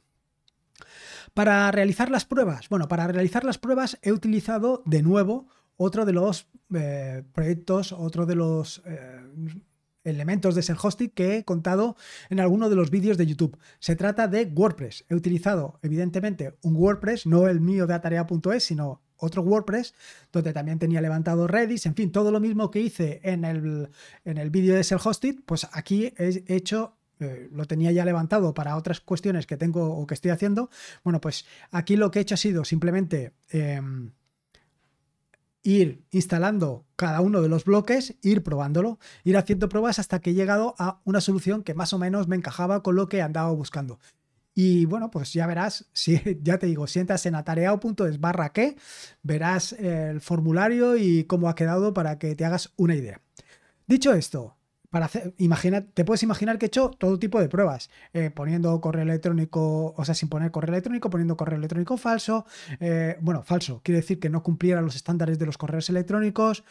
Para 1.34 1.70
realizar 1.70 2.10
las 2.10 2.24
pruebas, 2.24 2.68
bueno, 2.68 2.88
para 2.88 3.06
realizar 3.06 3.44
las 3.44 3.58
pruebas 3.58 3.98
he 4.02 4.12
utilizado 4.12 4.82
de 4.86 5.02
nuevo 5.02 5.46
otro 5.76 6.04
de 6.04 6.12
los 6.12 6.46
eh, 6.74 7.22
proyectos, 7.32 7.92
otro 7.92 8.26
de 8.26 8.36
los 8.36 8.82
eh, 8.86 9.20
elementos 10.04 10.54
de 10.54 10.62
Self-Hosting 10.62 11.10
que 11.10 11.36
he 11.36 11.44
contado 11.44 11.96
en 12.30 12.40
alguno 12.40 12.68
de 12.68 12.76
los 12.76 12.90
vídeos 12.90 13.18
de 13.18 13.26
YouTube. 13.26 13.58
Se 13.80 13.96
trata 13.96 14.28
de 14.28 14.44
WordPress. 14.44 15.04
He 15.08 15.14
utilizado, 15.14 15.78
evidentemente, 15.82 16.56
un 16.62 16.76
WordPress, 16.76 17.26
no 17.26 17.48
el 17.48 17.60
mío 17.60 17.86
de 17.86 17.94
atarea.es, 17.94 18.64
sino 18.64 19.02
otro 19.16 19.42
WordPress, 19.42 19.94
donde 20.32 20.52
también 20.52 20.78
tenía 20.78 21.00
levantado 21.00 21.46
Redis, 21.46 21.86
en 21.86 21.94
fin, 21.94 22.12
todo 22.12 22.30
lo 22.30 22.40
mismo 22.40 22.70
que 22.70 22.80
hice 22.80 23.20
en 23.22 23.44
el, 23.44 23.90
en 24.24 24.38
el 24.38 24.50
vídeo 24.50 24.74
de 24.74 24.82
Self-Hosted, 24.82 25.40
pues 25.46 25.66
aquí 25.72 26.12
he 26.16 26.42
hecho 26.46 26.96
eh, 27.20 27.48
lo 27.52 27.64
tenía 27.66 27.92
ya 27.92 28.04
levantado 28.04 28.54
para 28.54 28.76
otras 28.76 29.00
cuestiones 29.00 29.46
que 29.46 29.56
tengo 29.56 29.96
o 29.96 30.06
que 30.06 30.14
estoy 30.14 30.30
haciendo. 30.30 30.70
Bueno, 31.04 31.20
pues 31.20 31.46
aquí 31.70 31.96
lo 31.96 32.10
que 32.10 32.18
he 32.18 32.22
hecho 32.22 32.34
ha 32.34 32.38
sido 32.38 32.64
simplemente 32.64 33.32
em, 33.50 34.12
ir 35.62 36.04
instalando 36.10 36.84
cada 36.96 37.20
uno 37.20 37.40
de 37.40 37.48
los 37.48 37.64
bloques, 37.64 38.16
ir 38.22 38.42
probándolo, 38.42 38.98
ir 39.22 39.36
haciendo 39.36 39.68
pruebas 39.68 39.98
hasta 39.98 40.20
que 40.20 40.30
he 40.30 40.34
llegado 40.34 40.74
a 40.78 41.00
una 41.04 41.20
solución 41.20 41.62
que 41.62 41.74
más 41.74 41.92
o 41.92 41.98
menos 41.98 42.28
me 42.28 42.36
encajaba 42.36 42.82
con 42.82 42.96
lo 42.96 43.08
que 43.08 43.22
andaba 43.22 43.50
buscando. 43.52 43.98
Y 44.54 44.84
bueno, 44.84 45.10
pues 45.10 45.32
ya 45.32 45.46
verás, 45.46 45.86
si 45.92 46.20
ya 46.42 46.58
te 46.58 46.66
digo, 46.66 46.86
sientas 46.86 47.26
en 47.26 47.34
atareado.es 47.34 48.20
barra 48.20 48.50
que, 48.50 48.76
verás 49.22 49.72
el 49.72 50.20
formulario 50.20 50.96
y 50.96 51.24
cómo 51.24 51.48
ha 51.48 51.54
quedado 51.54 51.92
para 51.92 52.18
que 52.18 52.34
te 52.34 52.44
hagas 52.44 52.72
una 52.76 52.94
idea. 52.94 53.20
Dicho 53.86 54.14
esto, 54.14 54.56
para 54.94 55.06
hacer, 55.06 55.34
imagina, 55.38 55.84
te 55.84 56.04
puedes 56.04 56.22
imaginar 56.22 56.56
que 56.56 56.66
he 56.66 56.68
hecho 56.68 56.90
todo 56.90 57.18
tipo 57.18 57.40
de 57.40 57.48
pruebas, 57.48 57.90
eh, 58.12 58.30
poniendo 58.30 58.80
correo 58.80 59.02
electrónico, 59.02 59.92
o 59.96 60.04
sea, 60.04 60.14
sin 60.14 60.28
poner 60.28 60.52
correo 60.52 60.72
electrónico, 60.72 61.10
poniendo 61.10 61.36
correo 61.36 61.58
electrónico 61.58 61.96
falso, 61.96 62.46
eh, 62.78 63.18
bueno, 63.20 63.42
falso, 63.42 63.80
quiere 63.82 64.02
decir 64.02 64.20
que 64.20 64.30
no 64.30 64.44
cumpliera 64.44 64.80
los 64.80 64.94
estándares 64.94 65.36
de 65.40 65.46
los 65.46 65.58
correos 65.58 65.90
electrónicos, 65.90 66.62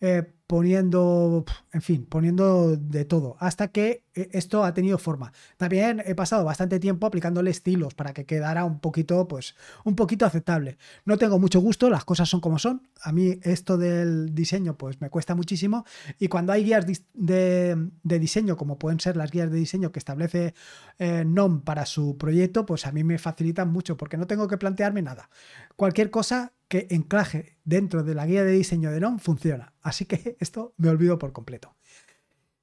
eh, 0.00 0.34
poniendo, 0.46 1.44
en 1.72 1.80
fin, 1.80 2.04
poniendo 2.04 2.76
de 2.76 3.04
todo, 3.06 3.36
hasta 3.40 3.68
que 3.68 4.04
eh, 4.14 4.28
esto 4.32 4.62
ha 4.62 4.74
tenido 4.74 4.98
forma. 4.98 5.32
También 5.56 6.02
he 6.04 6.14
pasado 6.14 6.44
bastante 6.44 6.78
tiempo 6.78 7.06
aplicándole 7.06 7.50
estilos 7.50 7.94
para 7.94 8.12
que 8.12 8.26
quedara 8.26 8.64
un 8.64 8.78
poquito, 8.78 9.26
pues, 9.26 9.54
un 9.84 9.96
poquito 9.96 10.26
aceptable. 10.26 10.76
No 11.06 11.16
tengo 11.16 11.38
mucho 11.38 11.60
gusto, 11.60 11.88
las 11.88 12.04
cosas 12.04 12.28
son 12.28 12.40
como 12.40 12.58
son. 12.58 12.86
A 13.00 13.12
mí 13.12 13.38
esto 13.42 13.78
del 13.78 14.34
diseño, 14.34 14.76
pues, 14.76 15.00
me 15.00 15.08
cuesta 15.08 15.34
muchísimo. 15.34 15.86
Y 16.18 16.28
cuando 16.28 16.52
hay 16.52 16.64
guías 16.64 16.84
de, 17.14 17.88
diseño, 18.02 18.56
como 18.56 18.78
pueden 18.78 19.00
ser 19.00 19.16
las 19.16 19.30
guías 19.30 19.50
de 19.50 19.56
diseño 19.56 19.92
que 19.92 19.98
establece 19.98 20.54
eh, 20.98 21.24
NOM 21.24 21.62
para 21.62 21.86
su 21.86 22.18
proyecto, 22.18 22.66
pues 22.66 22.86
a 22.86 22.92
mí 22.92 23.02
me 23.02 23.18
facilitan 23.18 23.72
mucho 23.72 23.96
porque 23.96 24.18
no 24.18 24.26
tengo 24.26 24.46
que 24.46 24.58
plantearme 24.58 25.00
nada. 25.00 25.30
Cualquier 25.76 26.10
cosa 26.10 26.52
que 26.82 27.56
dentro 27.64 28.02
de 28.02 28.14
la 28.14 28.26
guía 28.26 28.44
de 28.44 28.52
diseño 28.52 28.90
de 28.90 29.00
NOM 29.00 29.18
funciona. 29.18 29.72
Así 29.82 30.06
que 30.06 30.36
esto 30.40 30.74
me 30.76 30.88
olvido 30.88 31.18
por 31.18 31.32
completo. 31.32 31.76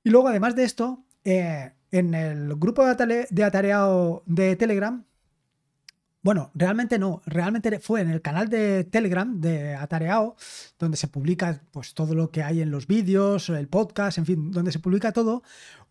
Y 0.03 0.09
luego, 0.09 0.27
además 0.27 0.55
de 0.55 0.63
esto, 0.63 1.05
eh, 1.23 1.73
en 1.91 2.13
el 2.13 2.55
grupo 2.55 2.83
de 2.85 3.43
atareado 3.43 4.23
de 4.25 4.55
Telegram, 4.55 5.05
bueno, 6.23 6.51
realmente 6.53 6.99
no, 6.99 7.21
realmente 7.25 7.79
fue 7.79 8.01
en 8.01 8.09
el 8.09 8.21
canal 8.21 8.47
de 8.47 8.83
Telegram 8.83 9.41
de 9.41 9.75
Atareado, 9.75 10.35
donde 10.77 10.95
se 10.95 11.07
publica 11.07 11.63
pues 11.71 11.95
todo 11.95 12.13
lo 12.13 12.29
que 12.29 12.43
hay 12.43 12.61
en 12.61 12.69
los 12.69 12.85
vídeos, 12.85 13.49
el 13.49 13.67
podcast, 13.67 14.19
en 14.19 14.27
fin, 14.27 14.51
donde 14.51 14.71
se 14.71 14.77
publica 14.77 15.13
todo, 15.13 15.41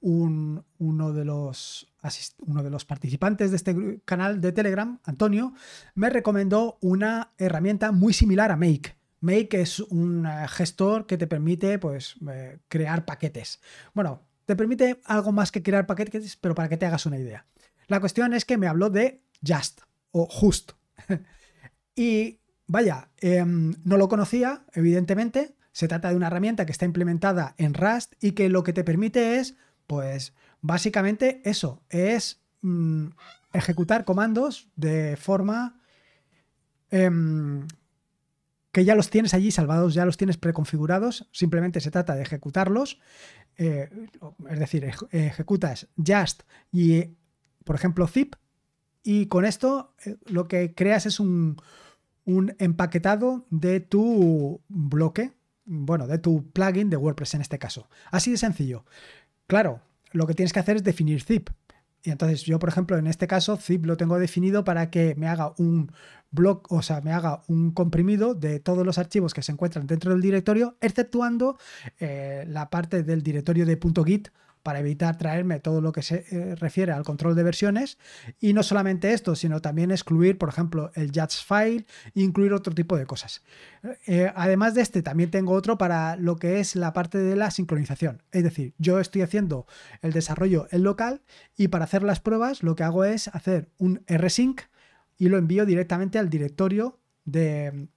uno, 0.01 1.13
de 1.13 1.25
los 1.25 1.90
uno 2.39 2.63
de 2.63 2.71
los 2.71 2.85
participantes 2.85 3.51
de 3.51 3.57
este 3.57 4.01
canal 4.05 4.41
de 4.41 4.53
Telegram, 4.53 4.99
Antonio, 5.05 5.55
me 5.95 6.11
recomendó 6.11 6.79
una 6.81 7.33
herramienta 7.39 7.93
muy 7.93 8.13
similar 8.13 8.51
a 8.51 8.57
Make. 8.57 8.97
Make 9.21 9.61
es 9.61 9.81
un 9.81 10.27
gestor 10.49 11.07
que 11.07 11.19
te 11.19 11.27
permite 11.27 11.79
pues, 11.79 12.17
eh, 12.31 12.59
crear 12.69 13.05
paquetes. 13.05 13.61
Bueno, 13.93 14.23
te 14.47 14.57
permite 14.57 15.01
algo 15.05 15.31
más 15.33 15.53
que 15.53 15.63
crear 15.63 15.87
paquetes, 15.87 16.37
pero 16.37 16.55
para 16.55 16.69
que 16.69 16.77
te 16.77 16.87
hagas 16.87 17.07
una 17.07 17.19
idea. 17.19 17.47
La 17.87 18.01
cuestión 18.01 18.33
es 18.35 18.45
que 18.45 18.57
me 18.57 18.67
habló 18.67 18.89
de 18.89 19.23
Just 19.47 19.83
o 20.11 20.27
Just. 20.27 20.73
y 21.95 22.41
vaya, 22.67 23.11
em, 23.19 23.75
no 23.85 23.97
lo 23.97 24.09
conocía, 24.09 24.65
evidentemente. 24.73 25.55
Se 25.73 25.87
trata 25.87 26.11
de 26.11 26.17
una 26.17 26.29
herramienta 26.29 26.67
que 26.67 26.73
está 26.73 26.85
implementada 26.85 27.55
en 27.59 27.75
Rust 27.75 28.15
y 28.21 28.33
que 28.33 28.49
lo 28.49 28.65
que 28.65 28.73
te 28.73 28.85
permite 28.85 29.37
es 29.37 29.57
pues 29.87 30.35
básicamente 30.63 31.41
eso, 31.45 31.83
es 31.89 32.43
mm, 32.63 33.09
ejecutar 33.53 34.05
comandos 34.05 34.69
de 34.77 35.17
forma 35.17 35.81
em, 36.91 37.67
que 38.73 38.85
ya 38.85 38.95
los 38.95 39.11
tienes 39.11 39.35
allí 39.35 39.51
salvados, 39.51 39.95
ya 39.95 40.05
los 40.05 40.17
tienes 40.17 40.37
preconfigurados, 40.37 41.29
simplemente 41.33 41.81
se 41.81 41.91
trata 41.91 42.15
de 42.15 42.23
ejecutarlos, 42.23 43.01
eh, 43.57 43.91
es 44.49 44.59
decir, 44.59 44.89
ejecutas 45.11 45.89
just 45.97 46.43
y, 46.73 47.17
por 47.65 47.77
ejemplo, 47.77 48.07
zip, 48.07 48.37
y 49.03 49.27
con 49.27 49.45
esto 49.45 49.95
eh, 50.05 50.17
lo 50.27 50.47
que 50.47 50.75
creas 50.75 51.07
es 51.07 51.21
un, 51.21 51.57
un 52.25 52.55
empaquetado 52.59 53.47
de 53.51 53.81
tu 53.81 54.61
bloque, 54.69 55.33
bueno, 55.65 56.07
de 56.07 56.19
tu 56.19 56.51
plugin 56.51 56.91
de 56.91 56.97
WordPress 56.97 57.35
en 57.35 57.41
este 57.41 57.59
caso. 57.59 57.89
Así 58.11 58.31
de 58.31 58.37
sencillo. 58.37 58.85
Claro, 59.47 59.81
lo 60.13 60.27
que 60.27 60.35
tienes 60.35 60.53
que 60.53 60.61
hacer 60.61 60.77
es 60.77 60.85
definir 60.85 61.23
zip. 61.23 61.51
Y 62.03 62.11
entonces 62.11 62.43
yo, 62.43 62.59
por 62.59 62.71
ejemplo, 62.71 62.97
en 62.97 63.07
este 63.07 63.27
caso, 63.27 63.57
zip 63.57 63.85
lo 63.85 63.97
tengo 63.97 64.19
definido 64.19 64.65
para 64.65 64.91
que 64.91 65.15
me 65.17 65.29
haga 65.29 65.53
un 65.59 65.93
blog, 66.31 66.63
o 66.71 66.83
sea, 66.83 67.01
me 67.03 67.13
haga 67.13 67.43
un 67.49 67.73
comprimido 67.73 68.35
de 68.35 68.59
todos 68.59 68.87
los 68.87 68.99
archivos 68.99 69.35
que 69.35 69.43
se 69.43 69.53
encuentran 69.53 69.87
dentro 69.87 70.13
del 70.13 70.23
directorio, 70.23 70.77
exceptuando 70.81 71.59
eh, 71.99 72.45
la 72.49 72.71
parte 72.71 73.03
del 73.03 73.23
directorio 73.23 73.67
de 73.67 73.79
.git 74.07 74.29
para 74.63 74.81
evitar 74.81 75.17
traerme 75.17 75.61
todo 75.61 75.81
lo 75.81 75.93
que 75.93 76.03
se 76.03 76.25
eh, 76.31 76.55
refiere 76.57 76.93
al 76.93 77.05
control 77.05 77.35
de 77.35 77.43
versiones. 77.43 77.99
Y 78.41 78.53
no 78.53 78.63
solamente 78.63 79.13
esto, 79.13 79.35
sino 79.35 79.61
también 79.61 79.91
excluir, 79.91 80.39
por 80.39 80.49
ejemplo, 80.49 80.91
el 80.95 81.13
Jazz 81.13 81.43
file 81.45 81.87
incluir 82.15 82.53
otro 82.53 82.75
tipo 82.75 82.97
de 82.97 83.07
cosas. 83.07 83.43
Eh, 84.07 84.31
además 84.35 84.75
de 84.75 84.83
este, 84.83 85.03
también 85.03 85.31
tengo 85.31 85.53
otro 85.53 85.79
para 85.79 86.17
lo 86.17 86.37
que 86.37 86.61
es 86.61 86.77
la 86.77 86.93
parte 86.93 87.19
de 87.19 87.37
la 87.37 87.51
sincronización. 87.51 88.23
Es 88.33 88.43
decir, 88.43 88.75
yo 88.79 89.01
estoy 89.01 89.23
haciendo 89.23 89.67
el 90.03 90.13
desarrollo 90.13 90.67
en 90.71 90.83
local 90.83 91.23
y 91.57 91.69
para 91.69 91.85
hacer 91.85 92.03
las 92.03 92.21
pruebas 92.21 92.63
lo 92.63 92.75
que 92.75 92.85
hago 92.85 93.05
es 93.05 93.29
hacer 93.29 93.71
un 93.79 94.03
rsync 94.07 94.63
y 95.17 95.29
lo 95.29 95.39
envío 95.39 95.67
directamente 95.67 96.19
al 96.19 96.31
directorio 96.31 96.99
de 97.25 97.89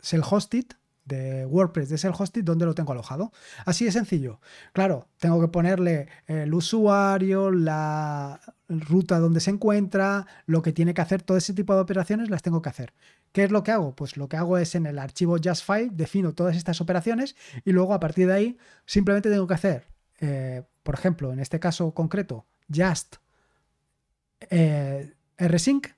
self-hosted 0.00 0.66
de 1.06 1.46
WordPress 1.46 1.88
de 1.88 1.96
self-hosted 1.96 2.42
donde 2.44 2.66
lo 2.66 2.74
tengo 2.74 2.92
alojado. 2.92 3.32
Así 3.64 3.84
de 3.84 3.92
sencillo. 3.92 4.40
Claro, 4.72 5.08
tengo 5.18 5.40
que 5.40 5.48
ponerle 5.48 6.08
el 6.26 6.52
usuario, 6.52 7.50
la 7.50 8.40
ruta 8.68 9.18
donde 9.18 9.40
se 9.40 9.50
encuentra, 9.50 10.26
lo 10.46 10.62
que 10.62 10.72
tiene 10.72 10.92
que 10.92 11.00
hacer, 11.00 11.22
todo 11.22 11.36
ese 11.38 11.54
tipo 11.54 11.74
de 11.74 11.80
operaciones 11.80 12.30
las 12.30 12.42
tengo 12.42 12.62
que 12.62 12.68
hacer. 12.68 12.92
¿Qué 13.32 13.44
es 13.44 13.50
lo 13.50 13.62
que 13.62 13.70
hago? 13.70 13.94
Pues 13.94 14.16
lo 14.16 14.28
que 14.28 14.36
hago 14.36 14.58
es 14.58 14.74
en 14.74 14.86
el 14.86 14.98
archivo 14.98 15.38
JustFile 15.38 15.90
defino 15.92 16.34
todas 16.34 16.56
estas 16.56 16.80
operaciones 16.80 17.36
y 17.64 17.72
luego 17.72 17.94
a 17.94 18.00
partir 18.00 18.26
de 18.26 18.34
ahí 18.34 18.58
simplemente 18.86 19.30
tengo 19.30 19.46
que 19.46 19.54
hacer, 19.54 19.86
eh, 20.20 20.62
por 20.82 20.94
ejemplo, 20.94 21.32
en 21.32 21.40
este 21.40 21.60
caso 21.60 21.92
concreto, 21.92 22.46
just 22.74 23.16
eh, 24.50 25.14
rsync 25.38 25.88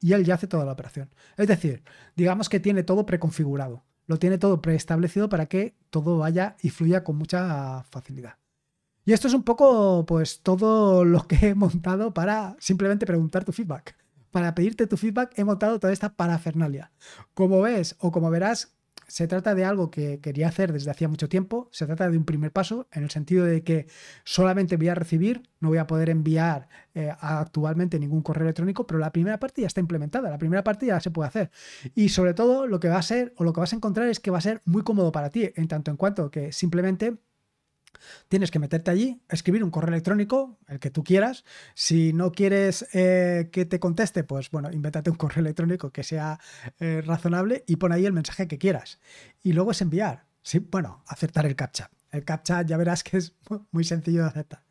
y 0.00 0.12
él 0.12 0.24
ya 0.24 0.34
hace 0.34 0.46
toda 0.46 0.64
la 0.64 0.72
operación. 0.72 1.10
Es 1.36 1.46
decir, 1.46 1.82
digamos 2.16 2.48
que 2.48 2.60
tiene 2.60 2.82
todo 2.82 3.06
preconfigurado 3.06 3.84
lo 4.06 4.18
tiene 4.18 4.38
todo 4.38 4.62
preestablecido 4.62 5.28
para 5.28 5.46
que 5.46 5.76
todo 5.90 6.18
vaya 6.18 6.56
y 6.62 6.70
fluya 6.70 7.04
con 7.04 7.16
mucha 7.16 7.84
facilidad. 7.90 8.38
Y 9.04 9.12
esto 9.12 9.28
es 9.28 9.34
un 9.34 9.44
poco, 9.44 10.04
pues, 10.06 10.40
todo 10.42 11.04
lo 11.04 11.26
que 11.26 11.48
he 11.48 11.54
montado 11.54 12.12
para 12.12 12.56
simplemente 12.58 13.06
preguntar 13.06 13.44
tu 13.44 13.52
feedback. 13.52 13.96
Para 14.32 14.54
pedirte 14.54 14.86
tu 14.86 14.96
feedback 14.96 15.32
he 15.38 15.44
montado 15.44 15.78
toda 15.78 15.92
esta 15.92 16.14
parafernalia. 16.14 16.92
Como 17.32 17.62
ves 17.62 17.96
o 18.00 18.10
como 18.10 18.30
verás, 18.30 18.75
se 19.08 19.28
trata 19.28 19.54
de 19.54 19.64
algo 19.64 19.90
que 19.90 20.20
quería 20.20 20.48
hacer 20.48 20.72
desde 20.72 20.90
hacía 20.90 21.08
mucho 21.08 21.28
tiempo, 21.28 21.68
se 21.72 21.86
trata 21.86 22.10
de 22.10 22.16
un 22.16 22.24
primer 22.24 22.52
paso 22.52 22.88
en 22.92 23.04
el 23.04 23.10
sentido 23.10 23.44
de 23.44 23.62
que 23.62 23.86
solamente 24.24 24.76
voy 24.76 24.88
a 24.88 24.94
recibir, 24.94 25.48
no 25.60 25.68
voy 25.68 25.78
a 25.78 25.86
poder 25.86 26.10
enviar 26.10 26.68
eh, 26.94 27.12
actualmente 27.20 27.98
ningún 27.98 28.22
correo 28.22 28.44
electrónico, 28.44 28.86
pero 28.86 28.98
la 28.98 29.12
primera 29.12 29.38
parte 29.38 29.60
ya 29.60 29.66
está 29.68 29.80
implementada, 29.80 30.30
la 30.30 30.38
primera 30.38 30.64
parte 30.64 30.86
ya 30.86 31.00
se 31.00 31.10
puede 31.10 31.28
hacer. 31.28 31.50
Y 31.94 32.08
sobre 32.08 32.34
todo 32.34 32.66
lo 32.66 32.80
que 32.80 32.88
va 32.88 32.98
a 32.98 33.02
ser 33.02 33.32
o 33.36 33.44
lo 33.44 33.52
que 33.52 33.60
vas 33.60 33.72
a 33.72 33.76
encontrar 33.76 34.08
es 34.08 34.20
que 34.20 34.30
va 34.30 34.38
a 34.38 34.42
ser 34.42 34.60
muy 34.64 34.82
cómodo 34.82 35.12
para 35.12 35.30
ti, 35.30 35.50
en 35.54 35.68
tanto 35.68 35.90
en 35.90 35.96
cuanto 35.96 36.30
que 36.30 36.52
simplemente 36.52 37.16
Tienes 38.28 38.50
que 38.50 38.58
meterte 38.58 38.90
allí, 38.90 39.20
escribir 39.28 39.64
un 39.64 39.70
correo 39.70 39.88
electrónico, 39.88 40.58
el 40.68 40.78
que 40.78 40.90
tú 40.90 41.04
quieras. 41.04 41.44
Si 41.74 42.12
no 42.12 42.32
quieres 42.32 42.86
eh, 42.92 43.48
que 43.52 43.64
te 43.64 43.80
conteste, 43.80 44.24
pues 44.24 44.50
bueno, 44.50 44.70
invéntate 44.72 45.10
un 45.10 45.16
correo 45.16 45.40
electrónico 45.40 45.90
que 45.90 46.02
sea 46.02 46.38
eh, 46.78 47.02
razonable 47.04 47.64
y 47.66 47.76
pon 47.76 47.92
ahí 47.92 48.06
el 48.06 48.12
mensaje 48.12 48.48
que 48.48 48.58
quieras. 48.58 48.98
Y 49.42 49.52
luego 49.52 49.70
es 49.70 49.80
enviar. 49.80 50.26
Sí, 50.42 50.58
bueno, 50.58 51.02
aceptar 51.06 51.46
el 51.46 51.56
captcha. 51.56 51.90
El 52.10 52.24
captcha 52.24 52.62
ya 52.62 52.76
verás 52.76 53.02
que 53.02 53.16
es 53.18 53.34
muy 53.72 53.84
sencillo 53.84 54.22
de 54.22 54.28
aceptar. 54.28 54.64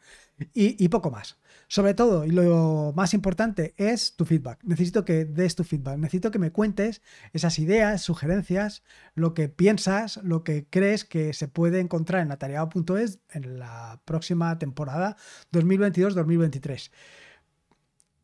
y 0.54 0.88
poco 0.90 1.12
más. 1.12 1.38
Sobre 1.76 1.94
todo, 1.94 2.24
y 2.24 2.30
lo 2.30 2.94
más 2.96 3.14
importante, 3.14 3.74
es 3.76 4.16
tu 4.16 4.24
feedback. 4.24 4.64
Necesito 4.64 5.04
que 5.04 5.26
des 5.26 5.56
tu 5.56 5.66
feedback. 5.66 5.98
Necesito 5.98 6.32
que 6.32 6.40
me 6.40 6.54
cuentes 6.54 7.02
esas 7.34 7.60
ideas, 7.60 8.02
sugerencias, 8.02 8.82
lo 9.14 9.34
que 9.34 9.50
piensas, 9.50 10.22
lo 10.24 10.46
que 10.46 10.68
crees 10.70 11.04
que 11.04 11.34
se 11.34 11.50
puede 11.50 11.82
encontrar 11.82 12.22
en 12.22 12.32
atareado.es 12.32 13.20
en 13.30 13.60
la 13.60 14.02
próxima 14.06 14.58
temporada 14.58 15.18
2022-2023. 15.52 16.92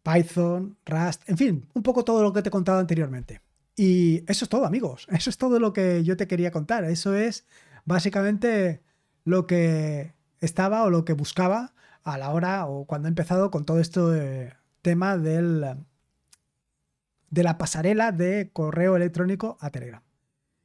Python, 0.01 0.77
Rust, 0.85 1.29
en 1.29 1.37
fin, 1.37 1.67
un 1.73 1.83
poco 1.83 2.05
todo 2.05 2.23
lo 2.23 2.31
que 2.31 2.43
te 2.43 2.47
he 2.47 2.51
contado 2.53 2.79
anteriormente. 2.79 3.41
Y 3.75 4.23
eso 4.31 4.45
es 4.45 4.49
todo, 4.49 4.65
amigos. 4.65 5.07
Eso 5.11 5.29
es 5.29 5.37
todo 5.37 5.59
lo 5.59 5.73
que 5.73 6.05
yo 6.05 6.15
te 6.15 6.25
quería 6.25 6.51
contar. 6.51 6.85
Eso 6.85 7.15
es 7.15 7.45
básicamente 7.83 8.81
lo 9.25 9.45
que 9.45 10.13
estaba 10.39 10.85
o 10.85 10.89
lo 10.89 11.03
que 11.03 11.11
buscaba 11.11 11.73
a 12.03 12.17
la 12.17 12.31
hora 12.31 12.65
o 12.67 12.85
cuando 12.85 13.07
he 13.07 13.09
empezado 13.09 13.51
con 13.51 13.65
todo 13.65 13.79
este 13.79 14.53
tema 14.81 15.17
del, 15.17 15.85
de 17.29 17.43
la 17.43 17.57
pasarela 17.57 18.11
de 18.11 18.49
correo 18.53 18.95
electrónico 18.95 19.57
a 19.61 19.69
Telegram. 19.69 20.01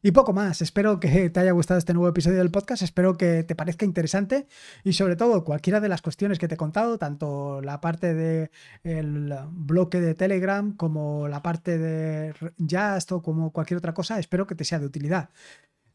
Y 0.02 0.12
poco 0.12 0.32
más, 0.32 0.62
espero 0.62 1.00
que 1.00 1.30
te 1.30 1.40
haya 1.40 1.50
gustado 1.50 1.78
este 1.78 1.92
nuevo 1.92 2.08
episodio 2.08 2.38
del 2.38 2.52
podcast, 2.52 2.82
espero 2.82 3.16
que 3.16 3.42
te 3.42 3.56
parezca 3.56 3.84
interesante 3.84 4.46
y 4.84 4.92
sobre 4.92 5.16
todo 5.16 5.42
cualquiera 5.42 5.80
de 5.80 5.88
las 5.88 6.00
cuestiones 6.00 6.38
que 6.38 6.46
te 6.46 6.54
he 6.54 6.58
contado, 6.58 6.96
tanto 6.96 7.60
la 7.60 7.80
parte 7.80 8.14
del 8.14 9.34
bloque 9.50 10.00
de 10.00 10.14
Telegram 10.14 10.76
como 10.76 11.26
la 11.26 11.42
parte 11.42 11.76
de 11.78 12.34
Just 12.58 13.10
o 13.10 13.20
como 13.22 13.50
cualquier 13.50 13.78
otra 13.78 13.94
cosa, 13.94 14.20
espero 14.20 14.46
que 14.46 14.54
te 14.54 14.64
sea 14.64 14.78
de 14.78 14.86
utilidad. 14.86 15.30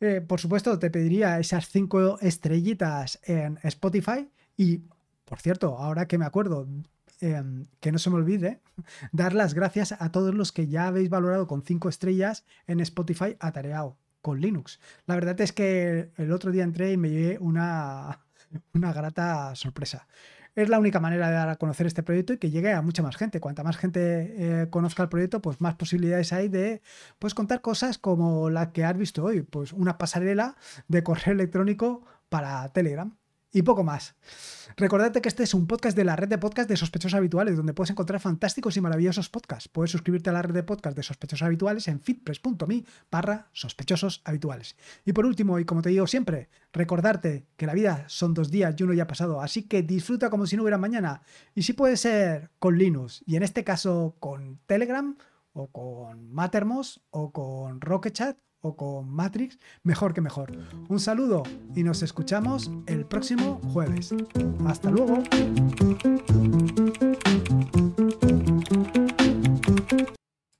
Eh, 0.01 0.19
por 0.19 0.41
supuesto, 0.41 0.77
te 0.77 0.89
pediría 0.89 1.39
esas 1.39 1.69
cinco 1.69 2.19
estrellitas 2.19 3.19
en 3.23 3.60
Spotify 3.63 4.30
y, 4.58 4.82
por 5.32 5.39
cierto, 5.39 5.78
ahora 5.78 6.10
que 6.10 6.17
me 6.17 6.26
acuerdo, 6.26 6.67
em, 7.22 7.65
que 7.80 7.94
no 7.94 8.00
se 8.00 8.10
me 8.10 8.17
olvide, 8.17 8.60
dar 9.13 9.34
las 9.34 9.54
gracias 9.54 9.94
a 9.94 10.12
todos 10.12 10.36
los 10.36 10.52
que 10.52 10.67
ya 10.67 10.88
habéis 10.88 11.10
valorado 11.10 11.48
con 11.48 11.63
cinco 11.63 11.88
estrellas 11.88 12.44
en 12.67 12.82
Spotify 12.82 13.38
atareado 13.39 13.98
con 14.22 14.41
Linux. 14.41 14.82
La 15.06 15.15
verdad 15.15 15.39
es 15.39 15.54
que 15.54 16.12
el 16.17 16.34
otro 16.34 16.52
día 16.52 16.65
entré 16.65 16.91
y 16.91 16.98
me 16.98 17.10
llevé 17.10 17.38
una, 17.39 18.20
una 18.74 18.91
grata 18.91 19.56
sorpresa. 19.56 20.06
Es 20.54 20.67
la 20.67 20.80
única 20.80 21.00
manera 21.00 21.30
de 21.30 21.36
dar 21.36 21.48
a 21.48 21.56
conocer 21.56 21.88
este 21.88 22.04
proyecto 22.04 22.34
y 22.34 22.38
que 22.38 22.52
llegue 22.52 22.74
a 22.74 22.82
mucha 22.82 23.02
más 23.02 23.15
gente. 23.15 23.39
Cuanta 23.39 23.63
más 23.63 23.78
gente 23.78 24.63
eh, 24.63 24.70
conozca 24.70 25.02
el 25.04 25.08
proyecto, 25.08 25.41
pues 25.41 25.62
más 25.62 25.76
posibilidades 25.76 26.34
hay 26.34 26.50
de 26.50 26.82
pues, 27.20 27.34
contar 27.34 27.62
cosas 27.62 27.98
como 27.98 28.50
la 28.50 28.74
que 28.74 28.84
has 28.84 28.98
visto 28.98 29.24
hoy, 29.24 29.44
pues 29.44 29.72
una 29.72 29.98
pasarela 29.98 30.58
de 30.89 31.04
correo 31.04 31.34
electrónico 31.36 32.04
para 32.28 32.67
Telegram 32.74 33.15
y 33.51 33.61
poco 33.63 33.83
más. 33.83 34.15
Recordad 34.77 35.11
que 35.11 35.27
este 35.27 35.43
es 35.43 35.53
un 35.53 35.67
podcast 35.67 35.97
de 35.97 36.05
la 36.05 36.15
red 36.15 36.29
de 36.29 36.37
podcast 36.37 36.69
de 36.69 36.77
sospechosos 36.77 37.17
habituales, 37.17 37.57
donde 37.57 37.73
puedes 37.73 37.91
encontrar 37.91 38.19
fantásticos 38.19 38.77
y 38.77 38.81
maravillosos 38.81 39.29
podcasts. 39.29 39.67
Puedes 39.67 39.91
suscribirte 39.91 40.29
a 40.29 40.33
la 40.33 40.41
red 40.41 40.53
de 40.53 40.63
podcast 40.63 40.95
de 40.95 41.03
sospechosos 41.03 41.45
habituales 41.45 41.87
en 41.87 41.99
fitpress.me 41.99 42.85
barra 43.11 43.49
sospechosos 43.51 44.21
habituales. 44.23 44.77
Y 45.05 45.13
por 45.13 45.25
último, 45.25 45.59
y 45.59 45.65
como 45.65 45.81
te 45.81 45.89
digo 45.89 46.07
siempre, 46.07 46.49
recordarte 46.71 47.47
que 47.57 47.65
la 47.65 47.73
vida 47.73 48.05
son 48.07 48.33
dos 48.33 48.49
días 48.49 48.73
y 48.77 48.83
uno 48.83 48.93
ya 48.93 49.03
ha 49.03 49.07
pasado, 49.07 49.41
así 49.41 49.63
que 49.63 49.83
disfruta 49.83 50.29
como 50.29 50.45
si 50.45 50.55
no 50.55 50.63
hubiera 50.63 50.77
mañana. 50.77 51.21
Y 51.53 51.63
si 51.63 51.73
puede 51.73 51.97
ser 51.97 52.51
con 52.59 52.77
Linux, 52.77 53.23
y 53.25 53.35
en 53.35 53.43
este 53.43 53.63
caso 53.63 54.15
con 54.19 54.59
Telegram, 54.65 55.17
o 55.53 55.67
con 55.67 56.31
Mattermost, 56.31 56.99
o 57.09 57.31
con 57.31 57.81
Rocket 57.81 58.15
o 58.62 58.76
con 58.76 59.10
Matrix, 59.10 59.60
mejor 59.84 60.13
que 60.13 60.21
mejor. 60.21 60.52
Un 60.88 61.00
saludo 61.00 61.43
y 61.76 61.84
nos 61.84 62.04
escuchamos 62.04 62.71
el 62.86 63.06
próximo 63.06 63.60
jueves. 63.74 64.13
Hasta 64.65 64.89
luego. 64.89 65.24